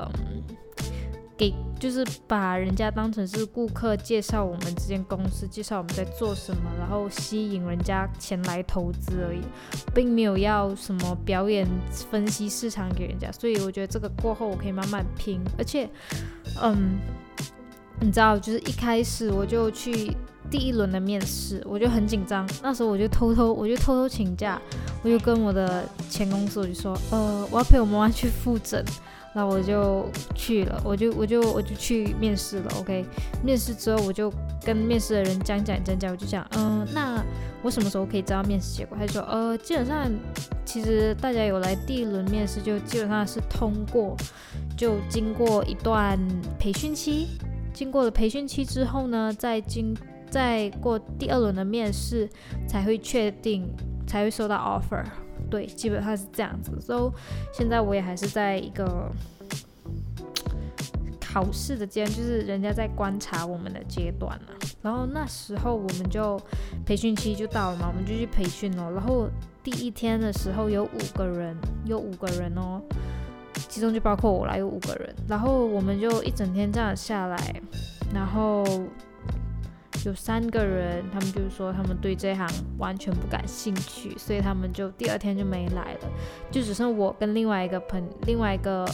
[1.36, 9.40] 给就是把人家当成是顾客，介绍我们这间公司，介绍我们在做什么，然后吸引人家前来投资而已，
[9.94, 11.66] 并没有要什么表演
[12.10, 13.32] 分析市场给人家。
[13.32, 15.88] 所以我觉得这个过后我可以慢慢拼，而且，
[16.62, 16.98] 嗯，
[18.00, 20.14] 你知道，就是一开始我就去
[20.50, 24.60] 第一轮的面试，我就很紧张，那时候我就偷偷，我就偷偷请假，
[25.02, 28.84] 我就跟我的前公司我就说，呃，我要陪我妈妈去复诊。
[29.34, 33.04] 那我就去了，我就我就我就去面试了，OK。
[33.42, 34.30] 面试之后，我就
[34.62, 37.24] 跟面试的人讲讲讲讲，我就讲，嗯，那
[37.62, 38.96] 我什么时候可以知道面试结果？
[38.98, 40.10] 他就说，呃，基本上
[40.66, 44.14] 其实大家有来第一轮面试，就基本上是通过，
[44.76, 46.18] 就经过一段
[46.58, 47.28] 培训期，
[47.72, 49.96] 经过了培训期之后呢，再经
[50.28, 52.28] 再过第二轮的面试，
[52.68, 53.66] 才会确定，
[54.06, 55.02] 才会收到 offer。
[55.52, 56.80] 对，基本上是这样子。
[56.80, 57.12] 所以
[57.52, 59.12] 现在我也还是在一个
[61.20, 64.54] 考试的阶，就是人家在观察我们的阶段呢。
[64.80, 66.40] 然后那时候我们就
[66.86, 68.90] 培训期就到了嘛，我们就去培训了。
[68.92, 69.28] 然后
[69.62, 72.80] 第一天的时候有五个人，有五个人哦，
[73.68, 75.14] 其中就包括我啦，有五个人。
[75.28, 77.62] 然后我们就一整天这样下来，
[78.14, 78.64] 然后。
[80.04, 86.10] 有三个人，他们就是说他们对这行完全不感兴趣，所以他们就第二天就没来了，
[86.50, 88.84] 就只剩我跟另外一个朋另外一个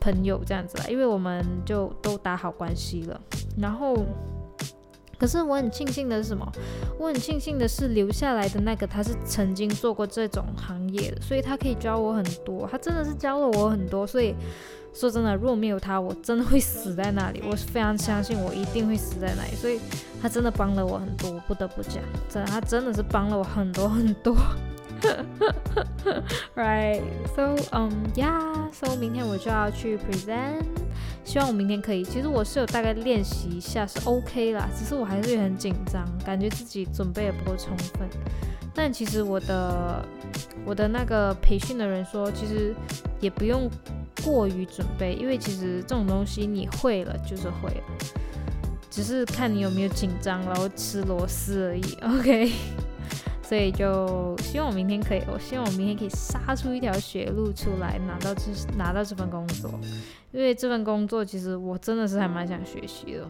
[0.00, 3.20] 朋友这样子了，因为我们就都打好关系了。
[3.58, 3.96] 然后
[5.18, 6.50] 可是我很庆幸的是什么？
[6.98, 12.66] 我很庆幸的是留下来的那个他是曾经做过这种行业的，所以他可以教我很多。
[12.70, 14.06] 他真的是教了我很多。
[14.06, 14.34] 所以
[14.94, 17.42] 说真的，如果没有他，我真的会死在那里。
[17.50, 19.56] 我是非常相信我一定会死在那里。
[19.56, 19.80] 所以
[20.22, 21.94] 他真的帮了我很多，我不得不讲，
[22.28, 24.36] 真的，他真的是帮了我很多很多。
[26.54, 27.02] Right,
[27.36, 30.64] so um yeah, so 明天我就要去 present，
[31.24, 32.02] 希望我明天可以。
[32.02, 38.08] 其实我是有大概练习一下，是 OK 啦，只是我还是很紧张，感觉自己准备也不够充分。
[38.72, 40.02] 但其实我的
[40.64, 42.74] 我的那个培训的人说，其实
[43.20, 43.68] 也不用
[44.22, 47.84] 过于准备，因为其实这种东西你会了就是会了，
[48.90, 51.98] 只是看你有没有紧张，然后吃螺丝而已。
[52.02, 52.52] OK。
[53.44, 58.42] 所以就希望我明天可以，我希望我明天可以杀出一条血路出来，拿到这
[58.74, 59.70] 拿到这份工作。
[60.32, 63.28] 因为这份工作其实我真的是还蛮想学习的。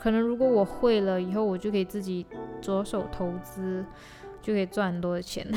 [0.00, 2.24] 可能如果我会了以后，我就可以自己
[2.62, 3.84] 着手投资，
[4.42, 5.46] 就可以赚很多的钱。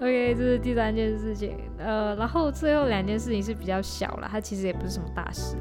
[0.00, 1.56] OK，这是第三件事情。
[1.78, 5.56] 呃，然后最后两件事情是比较小了，它其实也不是什么大事。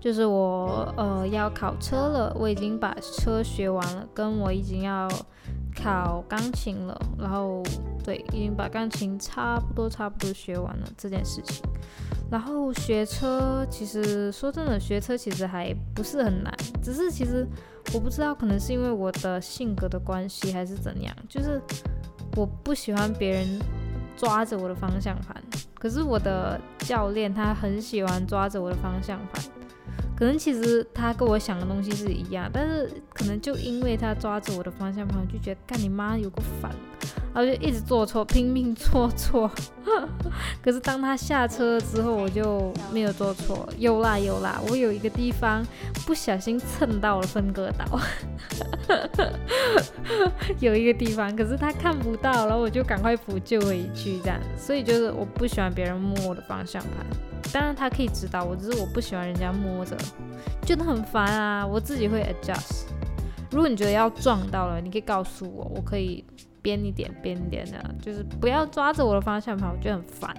[0.00, 5.08] 就是我呃要考车了，我已经把车学完了，跟我已经要
[5.74, 7.62] 考钢琴了，然后
[8.02, 11.62] 对，已经把钢琴差不多差不多学完了这件事情。
[12.30, 17.46] 然后学车，其实说真的，学车其实还不是很难，只是其实
[17.92, 21.60] 我不知道，可能是因为我的性格的关系还是怎样，就是
[22.34, 23.60] 我不喜欢别人
[24.16, 25.36] 抓着我的方向盘，
[25.78, 29.44] 可是我的教练他很喜欢抓着我的方向盘。
[30.16, 36.70] 可能其实他跟我想的东西是一样，但是可能就因为他抓着我的方向盘，就觉得干你妈有个烦，
[37.34, 39.50] 然后就一直做错，拼命做错。
[40.62, 43.68] 可是当他下车之后，我就没有做错。
[43.76, 45.64] 有啦有啦，我有一个地方
[46.06, 48.00] 不小心蹭到了分割岛，
[50.60, 54.38] 有一个地方，可是他看不到，然后我就赶快补救回去这样。
[54.56, 57.04] 所以就是我不喜欢别人摸我的方向盘。
[57.52, 59.96] 当然他可以指导我，只是我不喜欢人家摸着，
[60.62, 61.66] 觉得很烦啊。
[61.66, 62.86] 我自己会 adjust。
[63.50, 66.24] 如果你觉得要撞到了，你可以告诉我，我可以
[66.60, 70.36] 编一点编一点的，就是不要抓着我的方向盘，我觉得很烦。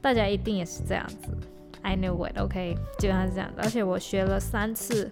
[0.00, 1.36] 大家一定也是这样子
[1.82, 3.62] ，I know it，OK，基本上是这样的。
[3.62, 5.10] 而且我学了三次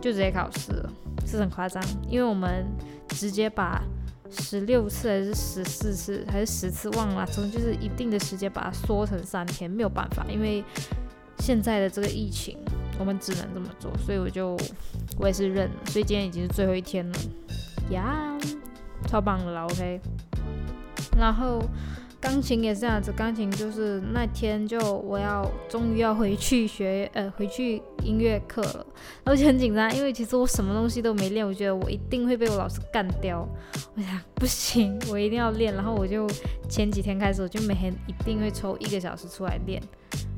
[0.00, 0.92] 就直接考试了，
[1.26, 2.64] 是很夸张，因为我们
[3.08, 3.82] 直接把。
[4.32, 10.64] 十六次还是十四次还是十次忘了，总之就是一定的时间把它缩成三天，没有办法，因为
[11.38, 12.56] 现在的这个疫情，
[12.98, 14.56] 我们只能这么做，所以我就
[15.18, 17.18] 我也是认了，所以今天已经是最后一天了，
[17.90, 18.36] 呀，
[19.06, 20.00] 超棒了啦，OK，
[21.16, 21.62] 然后。
[22.22, 28.86] 钢琴也是这样子，钢琴就是那天就我要终于要回去学，呃，回去音乐课了，
[29.24, 33.46] 而且很紧张，因为其实我什么东西都没练，我觉得我一定会被我老师干掉。
[33.96, 36.28] 我想不行，我一定要练，然后我就
[36.70, 39.82] 前几天开始，我就每天一定会抽一个小时出来练。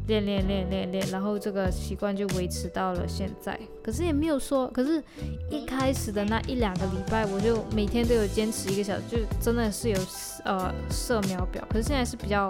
[0.07, 3.59] 练练练练练，然后这个习惯就维持到了现在。
[3.83, 5.03] 可是也没有说，可是
[5.51, 9.99] 一开始的那一两个礼拜，我就每天都有坚持一个小时，就真的是有
[10.45, 11.67] 呃设秒表。
[11.71, 12.49] 可是现在是比较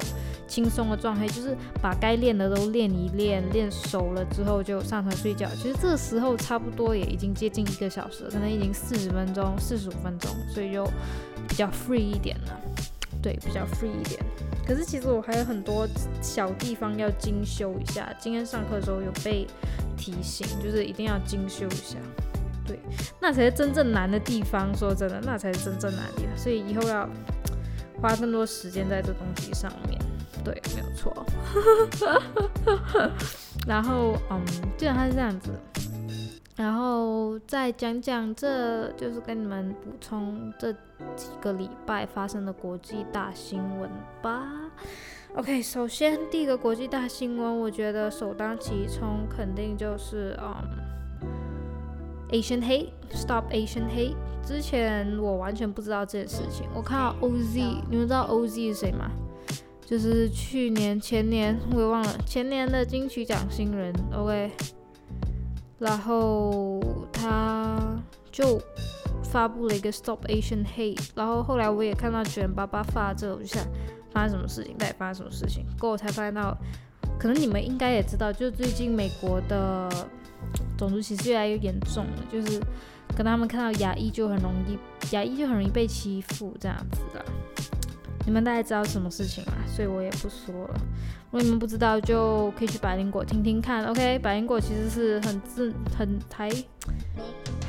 [0.48, 5.48] 轻松的状态，就是把该练的都练一练，练熟了之后就上床睡觉。
[5.54, 10.84] 其实这时候差不多也已经接近一个小时了，可能已经四十分钟、四十五分钟，所以就
[11.48, 12.60] 比较 free 一点了。
[13.24, 14.22] 对，比较 free 一点。
[14.66, 15.88] 可是其实我还有很多
[16.20, 18.14] 小地方要精修一下。
[18.18, 19.46] 今天上课的时候有被
[19.96, 21.96] 提醒，就是一定要精修一下。
[22.66, 22.78] 对，
[23.18, 24.76] 那才是真正难的地方。
[24.76, 26.36] 说真的，那才是真正难的地方。
[26.36, 27.08] 所以以后要
[28.02, 29.98] 花更多时间在这东西上面。
[30.44, 31.24] 对，没有错。
[33.66, 34.44] 然后，嗯，
[34.76, 35.50] 基本上是这样子。
[36.56, 40.72] 然后再讲讲，这就是跟你们补充这
[41.16, 43.90] 几个礼拜发生的国际大新闻
[44.22, 44.48] 吧。
[45.34, 50.54] OK，首先第一个国际大新闻，我觉得首当其冲肯定就是嗯
[52.30, 54.14] ，Asian Hate，Stop Asian Hate。
[54.46, 59.10] 之前我完全不知道这件事情，我看到 OZ，你们知道 OZ 是谁吗？
[59.84, 63.92] 就是去年、前年我也忘了，前年的金曲奖新人。
[64.12, 64.52] OK。
[65.78, 66.80] 然后
[67.12, 67.78] 他
[68.30, 68.60] 就
[69.24, 73.64] 发布了一个 Stop Asian Hate，然后后来我也看到卷巴巴发这，我就想
[74.12, 75.64] 发生什么事情，到底发生什么事情？
[75.78, 76.56] 过后才发现到，
[77.18, 79.88] 可能你们应该也知道，就最近美国的
[80.78, 82.60] 种族歧视越来越严重了，就是
[83.16, 84.78] 跟他们看到亚裔就很容易，
[85.14, 87.24] 亚裔就很容易被欺负这样子的。
[88.26, 89.52] 你们大概知道什么事情啊？
[89.66, 90.80] 所以我也不说了。
[91.30, 93.84] 如果你们不知道，就可以去百灵果听听看。
[93.86, 96.50] OK，百灵果其实是很自很还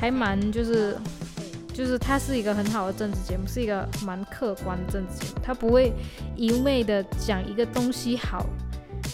[0.00, 0.96] 还蛮就是
[1.74, 5.40] 就是它是一个很好的政治节目，是一个蛮客观的政治节目。
[5.42, 5.92] 它不会
[6.36, 8.46] 一味的讲一个东西好，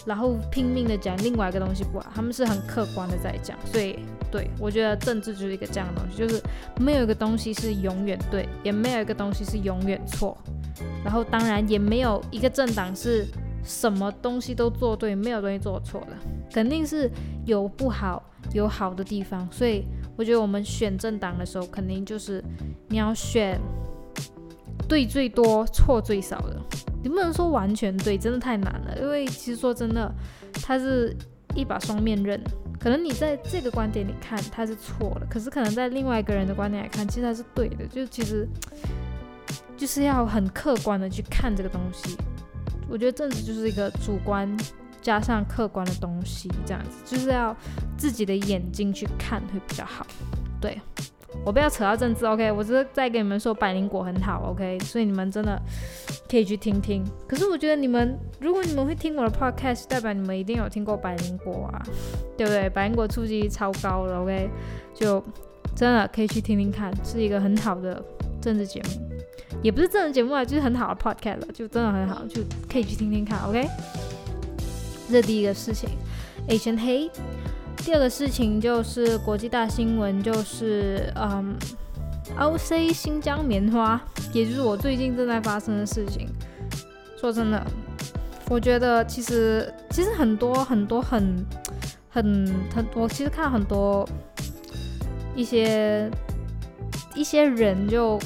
[0.05, 2.11] 然后拼命的讲另外一个东西不好。
[2.15, 3.57] 他们是很客观的在讲。
[3.65, 3.99] 所以
[4.31, 6.41] 对我觉得政治就是一个这样的东西，就是
[6.79, 10.37] 没有一个东西是永远对，也没有一个东西是永远错。
[11.03, 13.25] 然后当然也没有一个政党是
[13.63, 16.17] 什么东西都做对，没有东西做错的，
[16.51, 17.09] 肯定是
[17.45, 18.21] 有不好
[18.53, 19.47] 有好的地方。
[19.51, 19.85] 所以
[20.17, 22.43] 我觉得我们选政党的时候，肯定就是
[22.89, 23.59] 你要选
[24.87, 26.59] 对最多错最少的。
[27.01, 28.97] 你不能说完全对，真的太难了。
[29.01, 30.13] 因为其实说真的，
[30.61, 31.15] 它是
[31.55, 32.41] 一把双面刃。
[32.79, 37.85] 可能你在这个观点里看它是错的，可是可能在另外一个人的观点来看，其实它是对的。
[37.87, 38.47] 就其实。
[39.75, 42.17] 就是要很客观的去看这个东西，
[42.89, 44.49] 我觉得政治就是一个主观
[45.01, 47.55] 加上客观的东西，这样子就是要
[47.97, 50.05] 自己的眼睛去看会比较好。
[50.61, 50.79] 对
[51.43, 55.59] 我不要扯到政治，OK，我只是在跟你们说百灵果很好，OK，所以你们真的
[56.29, 57.03] 可以去听听。
[57.27, 61.81] 可是我觉得你们如果你们会听我的 podcast，代表你们一定有听过百灵果啊，
[62.37, 62.69] 对不对？
[62.69, 64.47] 百灵果触及超高了，OK，
[64.93, 65.21] 就
[65.75, 68.01] 真的可以去听听看，是一个很好的
[68.39, 69.12] 政治节目。
[69.63, 73.65] 也不是真人节目啊，就是很好的 podcast 了，就真的很好，就可以去听听看，OK。
[75.09, 75.89] 这第一个事情
[76.49, 77.11] ，Asian Hate。
[77.77, 81.55] 第二个事情就是国际大新闻，就是嗯
[82.37, 84.01] ，OC 新疆棉花，
[84.33, 86.27] 也就是我最近正在发生的事情。
[87.19, 87.65] 说真的，
[88.49, 91.45] 我觉得其实其实很多很多很
[92.09, 94.07] 很很，我其实看很多
[95.35, 96.09] 一些
[97.15, 98.19] 一些人就。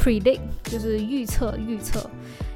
[0.00, 2.08] Predict 就是预测，预测，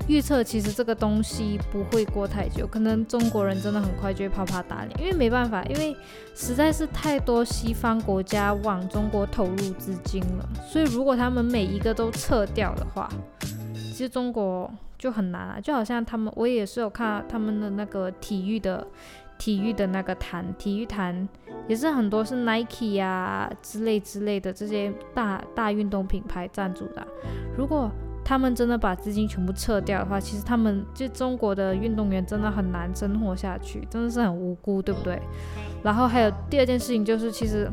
[0.08, 0.42] 预测。
[0.42, 5.94] 其实这个东西不会过太久，可能中国人真的很快就会啪啪打脸，因为没办法，因为
[6.34, 13.08] 实在是太多西方国家往中国投入资金了，所以如果他们每一个都撤掉的话，
[13.92, 15.60] 其实中国就很难啊。
[15.60, 18.86] 就好像他们，我也是有看他们的那个体育的。
[19.38, 21.28] 体育的那个坛，体育坛
[21.68, 27.06] 也是很多是 Nike 啊之类之类的这些大大运动品牌赞助的。
[27.56, 27.90] 如果
[28.24, 35.20] 他们真的把资金全部撤掉的话，其实他们就中国的运动员真的很难生活下去，真的是很无辜，对不对？
[35.82, 37.70] 然后还有第二件事情就是，其实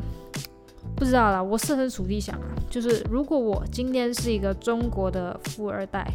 [0.94, 6.06] 不知道啦，我设身处地想啊，就是如果我今天是一个中国的富二代，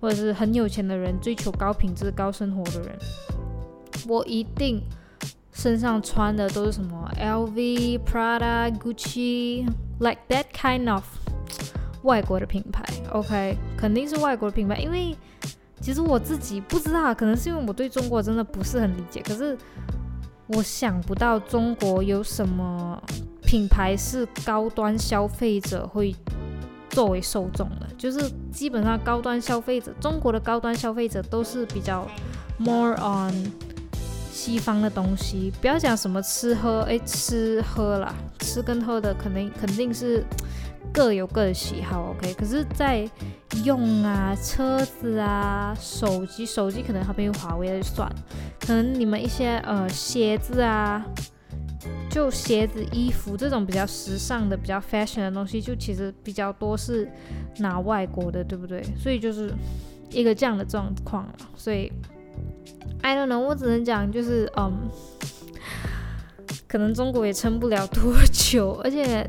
[0.00, 2.96] 或者是很有钱的人，追求高品质、高生活的人。
[4.10, 4.82] 我一定
[5.52, 11.04] 身上穿的都是什么 LV、Prada、Gucci，like that kind of
[12.02, 12.82] 外国的品牌。
[13.12, 15.16] OK，肯定是外国的品牌，因为
[15.80, 19.22] 其实我自己不知道，可能是因为我对中国真的不是很理解。
[19.22, 19.56] 可是
[20.48, 23.00] 我想不到中国有什么
[23.44, 26.12] 品牌是高端消费者会
[26.88, 32.04] 作为受众的，就是基本上高端消费者，中国的高端消费者都是比较
[32.58, 33.52] more on。
[34.40, 40.24] 西方的东西，不要讲什么吃喝，哎，吃喝啦，吃跟喝的肯定肯定是
[40.94, 42.32] 各有各的喜好，OK。
[42.32, 43.06] 可是，在
[43.64, 48.10] 用啊，车子啊，手机，手机可能还没有华为的算，
[48.58, 51.04] 可能你们一些呃鞋子啊，
[52.08, 57.06] 就鞋子、衣服这种比较时尚的、比较 fashion 的东西，就其实比较多是
[57.58, 58.82] 拿外国的，对不对？
[58.98, 59.52] 所以就是
[60.08, 61.92] 一个这样的状况，所以。
[63.02, 64.88] I don't know，我只能讲就是，嗯，
[66.68, 68.72] 可能中国也撑不了多久。
[68.84, 69.28] 而且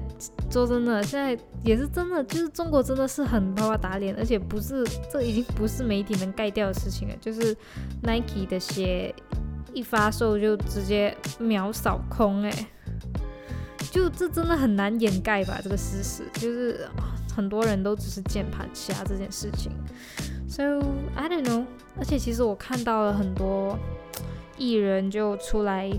[0.49, 7.15] 说真的，现在也是真的，就是中国真的是很啪啪打脸，而且不是，这已经不是媒体能盖掉的事情了。
[7.21, 7.55] 就是
[8.03, 9.15] Nike 的鞋
[9.73, 12.67] 一发售就直接秒扫空，哎，
[13.89, 15.59] 就这真的很难掩盖吧？
[15.63, 16.85] 这个事实就是
[17.33, 19.71] 很多人都只是键盘侠这件事情。
[20.51, 20.81] So
[21.15, 21.63] I don't know，
[21.97, 23.79] 而且其实我看到了很多
[24.57, 25.89] 艺人就出来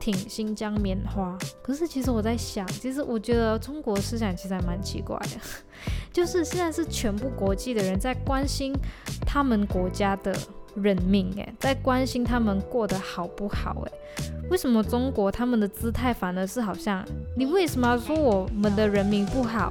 [0.00, 5.36] 挺新疆棉花，可是其实我在想，其实我觉得中国思想其实还蛮奇怪的，
[6.10, 8.72] 就是现在是全部国际的人在关心
[9.26, 10.34] 他们国家的
[10.74, 13.92] 人民，诶，在关心他们过得好不好，诶，
[14.50, 17.04] 为什么中国他们的姿态反而是好像
[17.36, 19.70] 你为什么要说我们的人民不好？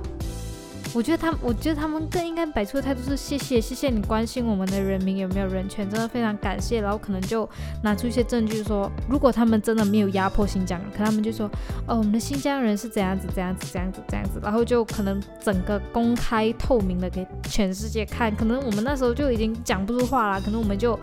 [0.94, 6.82] 我觉得他们，我觉得他们更应该摆出的态度是谢谢，谢谢你关心我们的人民有没有人权，真的非常感谢。
[6.82, 7.48] 然后可能就
[7.84, 11.48] 拿出一些证据说，如果他们真的没有压迫新疆人，可他们就说，
[11.88, 18.36] 哦，我们的新疆人是怎样子，怎样子，怎样子，怎样子，然后就可能整个公开透明的给全世界看。
[18.36, 20.98] 可能我们那时候就已经讲不出话了，可能我们就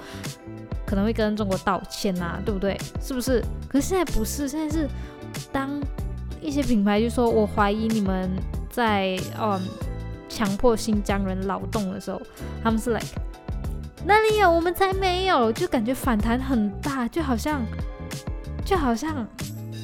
[0.87, 2.76] 可能会跟中国道歉呐，对不对？
[3.01, 3.45] 是不是？
[3.68, 4.89] 可是现在不是，现在是
[5.53, 5.70] 当
[6.41, 8.30] 一些品牌就说我怀疑你们。
[8.75, 9.61] 在嗯
[10.29, 12.20] 强迫新疆人劳动的时候，
[12.61, 13.07] 他们是 like
[14.05, 17.62] 哪里有我们才没有，就感觉反弹很大，就好像
[18.64, 19.25] 就好像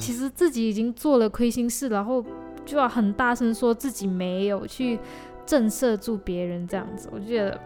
[0.01, 2.21] 其实自己已经做了亏心事，然后
[2.65, 4.99] 就要很大声说自己没有去
[5.45, 7.07] 震慑住别人这样子。
[7.13, 7.57] 我觉得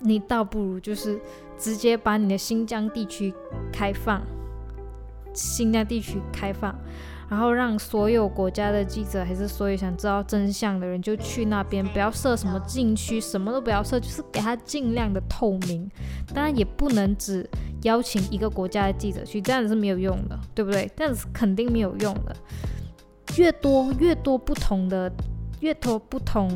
[0.00, 1.18] 你倒不如就是
[1.56, 3.32] 直接把你的新疆地区
[3.72, 4.20] 开放，
[5.32, 6.74] 新疆地区开放。
[7.28, 15.90] 然后让所有国家的记者，还是所有想知道真相的人，就去那边，不要设什么禁区，什么都不要设，就是给他尽量的透明。
[16.32, 17.48] 当然也不能只
[17.82, 20.88] 邀请一个国家的记者去，这样子是没有用的，对不对？
[20.96, 22.36] 这样子肯定没有用的。
[23.36, 25.12] 越多越多不同的，
[25.60, 26.48] 越多不同，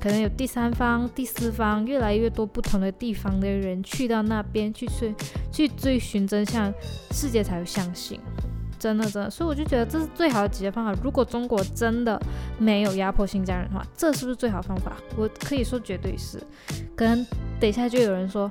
[0.00, 5.14] 可能有第三方、第四方，越来越多不同的地方的人去到那边去追
[5.52, 6.72] 去追寻真相，
[7.12, 8.18] 世界才会相信。
[8.84, 10.94] 真的真的，所以我就觉得这是最好的解决方法。
[11.02, 12.20] 如果中国真的
[12.58, 14.92] 没有压迫新疆人的话，这是不是最好方法？
[15.16, 16.38] 我可以说绝对是。
[16.94, 17.26] 可能
[17.58, 18.50] 等一下就有人说，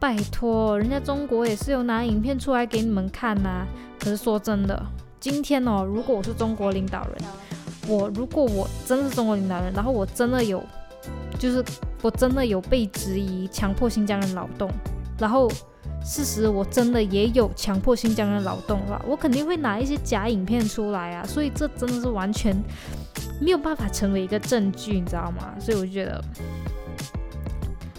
[0.00, 3.64] 拜托，人家中国也是有拿影片出来给你们看呐。
[4.00, 4.84] 可是说真的，
[5.20, 7.16] 今天哦，如果我是中国领导人，
[7.86, 10.60] 我如果我真的是中国领导人，然后我真的有，
[11.38, 11.64] 就是
[12.02, 14.68] 我真的有被质疑强迫新疆人劳动，
[15.20, 15.48] 然后。
[16.08, 22.56] 事实我真的也有强迫新疆人劳动了，我肯定会拿一些假影片出来啊，所以这真的是完全
[23.38, 25.54] 没有办法成为一个证据，你知道吗？
[25.60, 26.24] 所以我就觉得，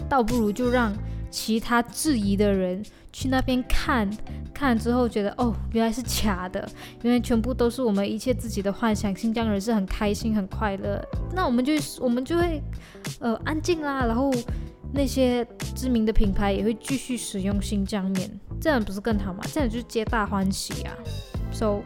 [0.08, 0.92] 倒不如就让
[1.30, 4.10] 其他质疑的人去那边看
[4.52, 6.68] 看之后，觉得哦，原来是假的，
[7.02, 11.00] 原来全部都是我们一切自己的幻想，新疆人是很开心很快乐，
[11.32, 12.60] 那我们就我们就会
[13.20, 14.32] 呃安静啦，然后。
[14.92, 18.28] 那些知名的品牌也会继续使用新疆棉，
[18.60, 19.40] 这样不是更好吗？
[19.52, 20.92] 这样就皆大欢喜啊
[21.52, 21.82] ！So，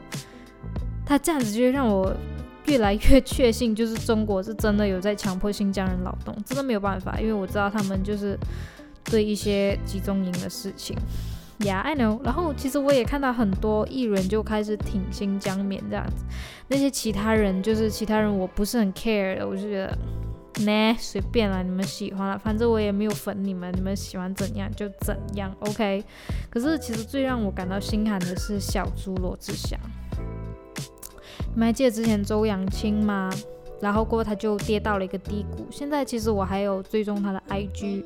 [1.05, 2.17] 他这样子就让我
[2.67, 8.39] 越来越确信，就是中国是真的有在强迫新疆人劳动，真的没有办法，因为我知道他们就是
[9.05, 10.97] 对一些集中营的事情。
[11.61, 12.21] Yeah，I know。
[12.25, 16.25] 然后其实我也看到很多艺人就开始挺新疆棉这样子，
[16.69, 19.99] 那些其他人就是其他人，我不是很 care 的，我就觉得。
[20.61, 26.05] 呢，随便啦，你们喜欢了，反正我也没有粉你们，你们喜欢怎样就怎样，OK。
[26.49, 29.79] 可是其实最让我感到心寒的是小猪罗志祥，
[31.53, 33.29] 你们还记得之前周扬青吗？
[33.81, 35.67] 然后过后他就跌到了一个低谷。
[35.71, 38.05] 现在其实我还有追踪他的 IG，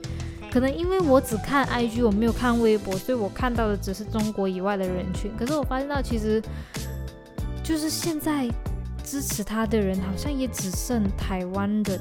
[0.50, 5.30] 可能因为我只看 IG，我没有看微博，所以我看到的只是中国以外的人群。
[5.38, 6.42] 可是我发现到其实
[7.62, 8.48] 就是现在。
[9.10, 11.98] 支持他的人好像也只剩台湾人，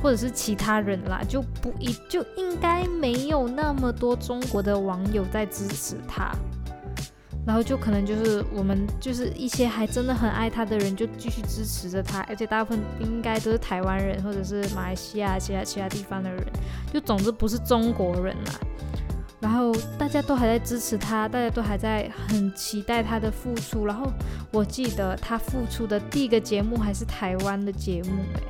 [0.00, 6.32] 或者是其他人啦，就不一就应该没有那么多中国的网友在支持他，
[7.44, 16.40] 然后就可能就是我们就是一些还真的很爱他的人就继续支持着他，而且大部分应该都是台湾人或者是马来西亚其他其他地方的人，
[16.92, 18.52] 就总之不是中国人啦。
[19.44, 23.84] 然后大家都还在支持他，大家都还在很期待他的复出。
[23.84, 24.10] 然后
[24.50, 28.42] 我记得他复出的第一个节目还是台湾的节目，诶，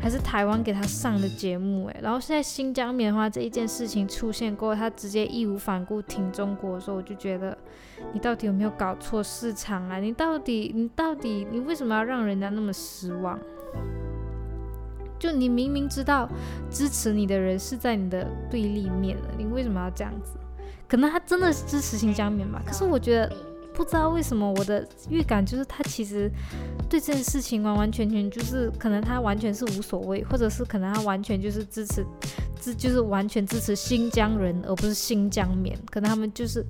[0.00, 2.00] 还是台湾给他上的节目，诶。
[2.02, 7.54] 然后现在新疆棉花这一件事情出现过，他直接义无反顾挺中国的时候，我就觉得
[8.14, 9.98] 你到底有没有搞错市场啊？
[9.98, 13.38] 你到底你到底你为什么要让人家那么失望？
[15.22, 16.28] 就你明明知道
[16.68, 20.32] 支持你的人是在你的对立面了，你为什么要这样子？
[20.88, 23.32] 可能他真的是支持新疆棉吧，可是我觉得
[23.72, 26.28] 不知道为什么我的预感就是他其实
[26.90, 32.04] 对这件事情完完全全就是可能他完全是无所谓，或者是可能他完全就是支持
[32.60, 36.66] 支就是完全支持新疆人而不是新疆棉，可能他们就是，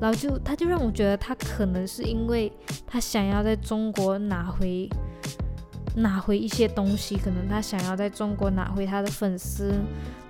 [0.00, 2.52] 然后就他就让我觉得他可能是因为
[2.84, 4.90] 他想要在中国拿回。
[5.94, 9.74] 拿回一些东西，可能他想要在中国拿回他的粉丝，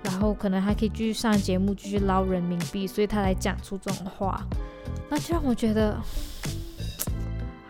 [0.03, 4.45] 然后可能还可以继续上节目，继续捞人民币，所以他才讲出这种话，
[5.09, 5.97] 那就让我觉得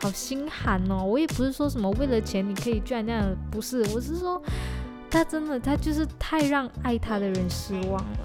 [0.02, 1.04] 好心寒哦。
[1.04, 4.42] 我也不是说什么为了钱你可以居然这样，不是，我是说
[5.10, 8.18] 他真的他就是太让爱他的人失望了，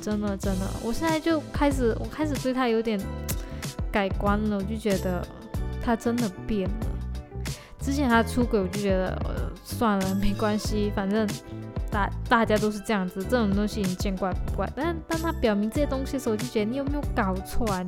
[0.00, 3.00] 真的真的，我现在就开始我开始对他有点
[3.90, 5.26] 改观了，我就觉得
[5.82, 6.86] 他真的变了。
[7.80, 11.26] 之前他出轨，我就觉得呃算了，没关系，反正
[11.90, 14.70] 大大家都是这样子，这种东西你见怪不怪。
[14.74, 17.84] 但当他表明这些东西的时候，我就觉得你有没有搞错啊？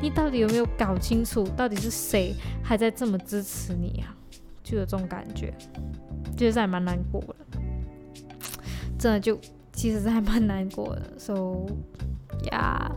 [0.00, 4.14] 你到底有没有搞清楚，到底是谁还在这么支持你啊？
[4.62, 5.52] 就有这种感觉，
[6.36, 7.58] 其实还蛮难过的，
[8.98, 9.36] 真的就
[9.72, 11.02] 其实是还蛮难过的。
[11.18, 11.66] So
[12.52, 12.92] 呀，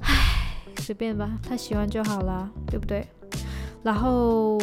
[0.00, 0.14] 唉，
[0.78, 3.04] 随便吧，他喜欢就好啦，对不对？
[3.86, 4.58] 然后，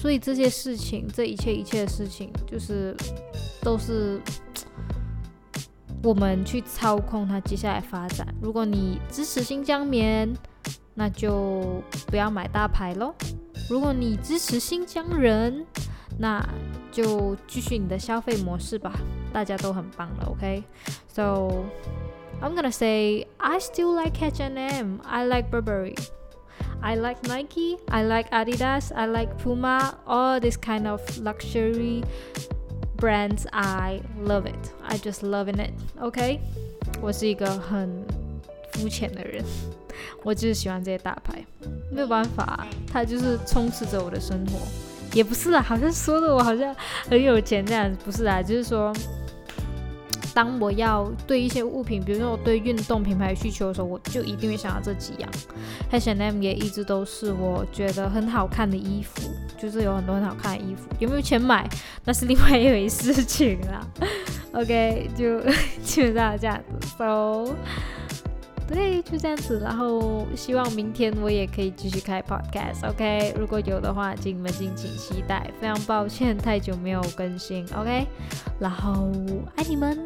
[0.00, 2.92] 所以这些事情，这一切一切的事情，就是
[3.62, 4.20] 都是
[6.02, 8.26] 我们去操控它接下来发展。
[8.42, 10.28] 如果你支持新疆棉，
[10.92, 13.14] 那就不要买大牌喽；
[13.70, 15.64] 如果你支持新疆人，
[16.18, 16.44] 那
[16.90, 18.92] 就继续你的消费模式吧。
[19.32, 21.64] 大家都很棒了，OK？So
[22.40, 24.98] I'm gonna say I still like H&M.
[25.04, 25.94] I like Burberry.
[26.81, 32.03] I like Nike, I like Adidas, I like Puma, all this kind of luxury
[32.95, 33.45] brands.
[33.51, 34.71] I love it.
[34.87, 35.71] I just loving it.
[35.99, 36.39] OK，
[37.01, 38.05] 我是一个很
[38.73, 39.43] 肤浅的人，
[40.23, 41.43] 我就是喜欢这些大牌，
[41.91, 44.59] 没有办法，它就是充斥着我的生活。
[45.13, 46.75] 也不是啊，好像说的我好像
[47.09, 48.93] 很有钱这样子，不是啊，就是说。
[50.34, 55.30] 当我要对一些物品，比如说我对运动品牌需求的时候，我就一定会想到这几样。
[55.90, 60.88] H&M 也一直都是我觉得很好看的衣服，就是有很多很好看的衣服。
[60.98, 61.68] 有没有钱买，
[62.04, 63.86] 那是另外一回事情啦。
[64.52, 65.40] OK，就
[65.82, 66.88] 基本上这样子。
[66.98, 67.54] So，
[68.68, 69.60] 对，就这样子。
[69.60, 72.88] 然后希望明天我也可以继续开 Podcast。
[72.88, 75.50] OK，如果有的话，请你们敬请期待。
[75.60, 77.66] 非常抱歉，太久没有更新。
[77.76, 78.06] OK，
[78.58, 79.10] 然后
[79.56, 79.98] 爱你们。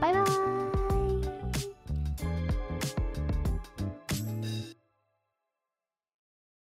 [0.00, 0.61] 拜拜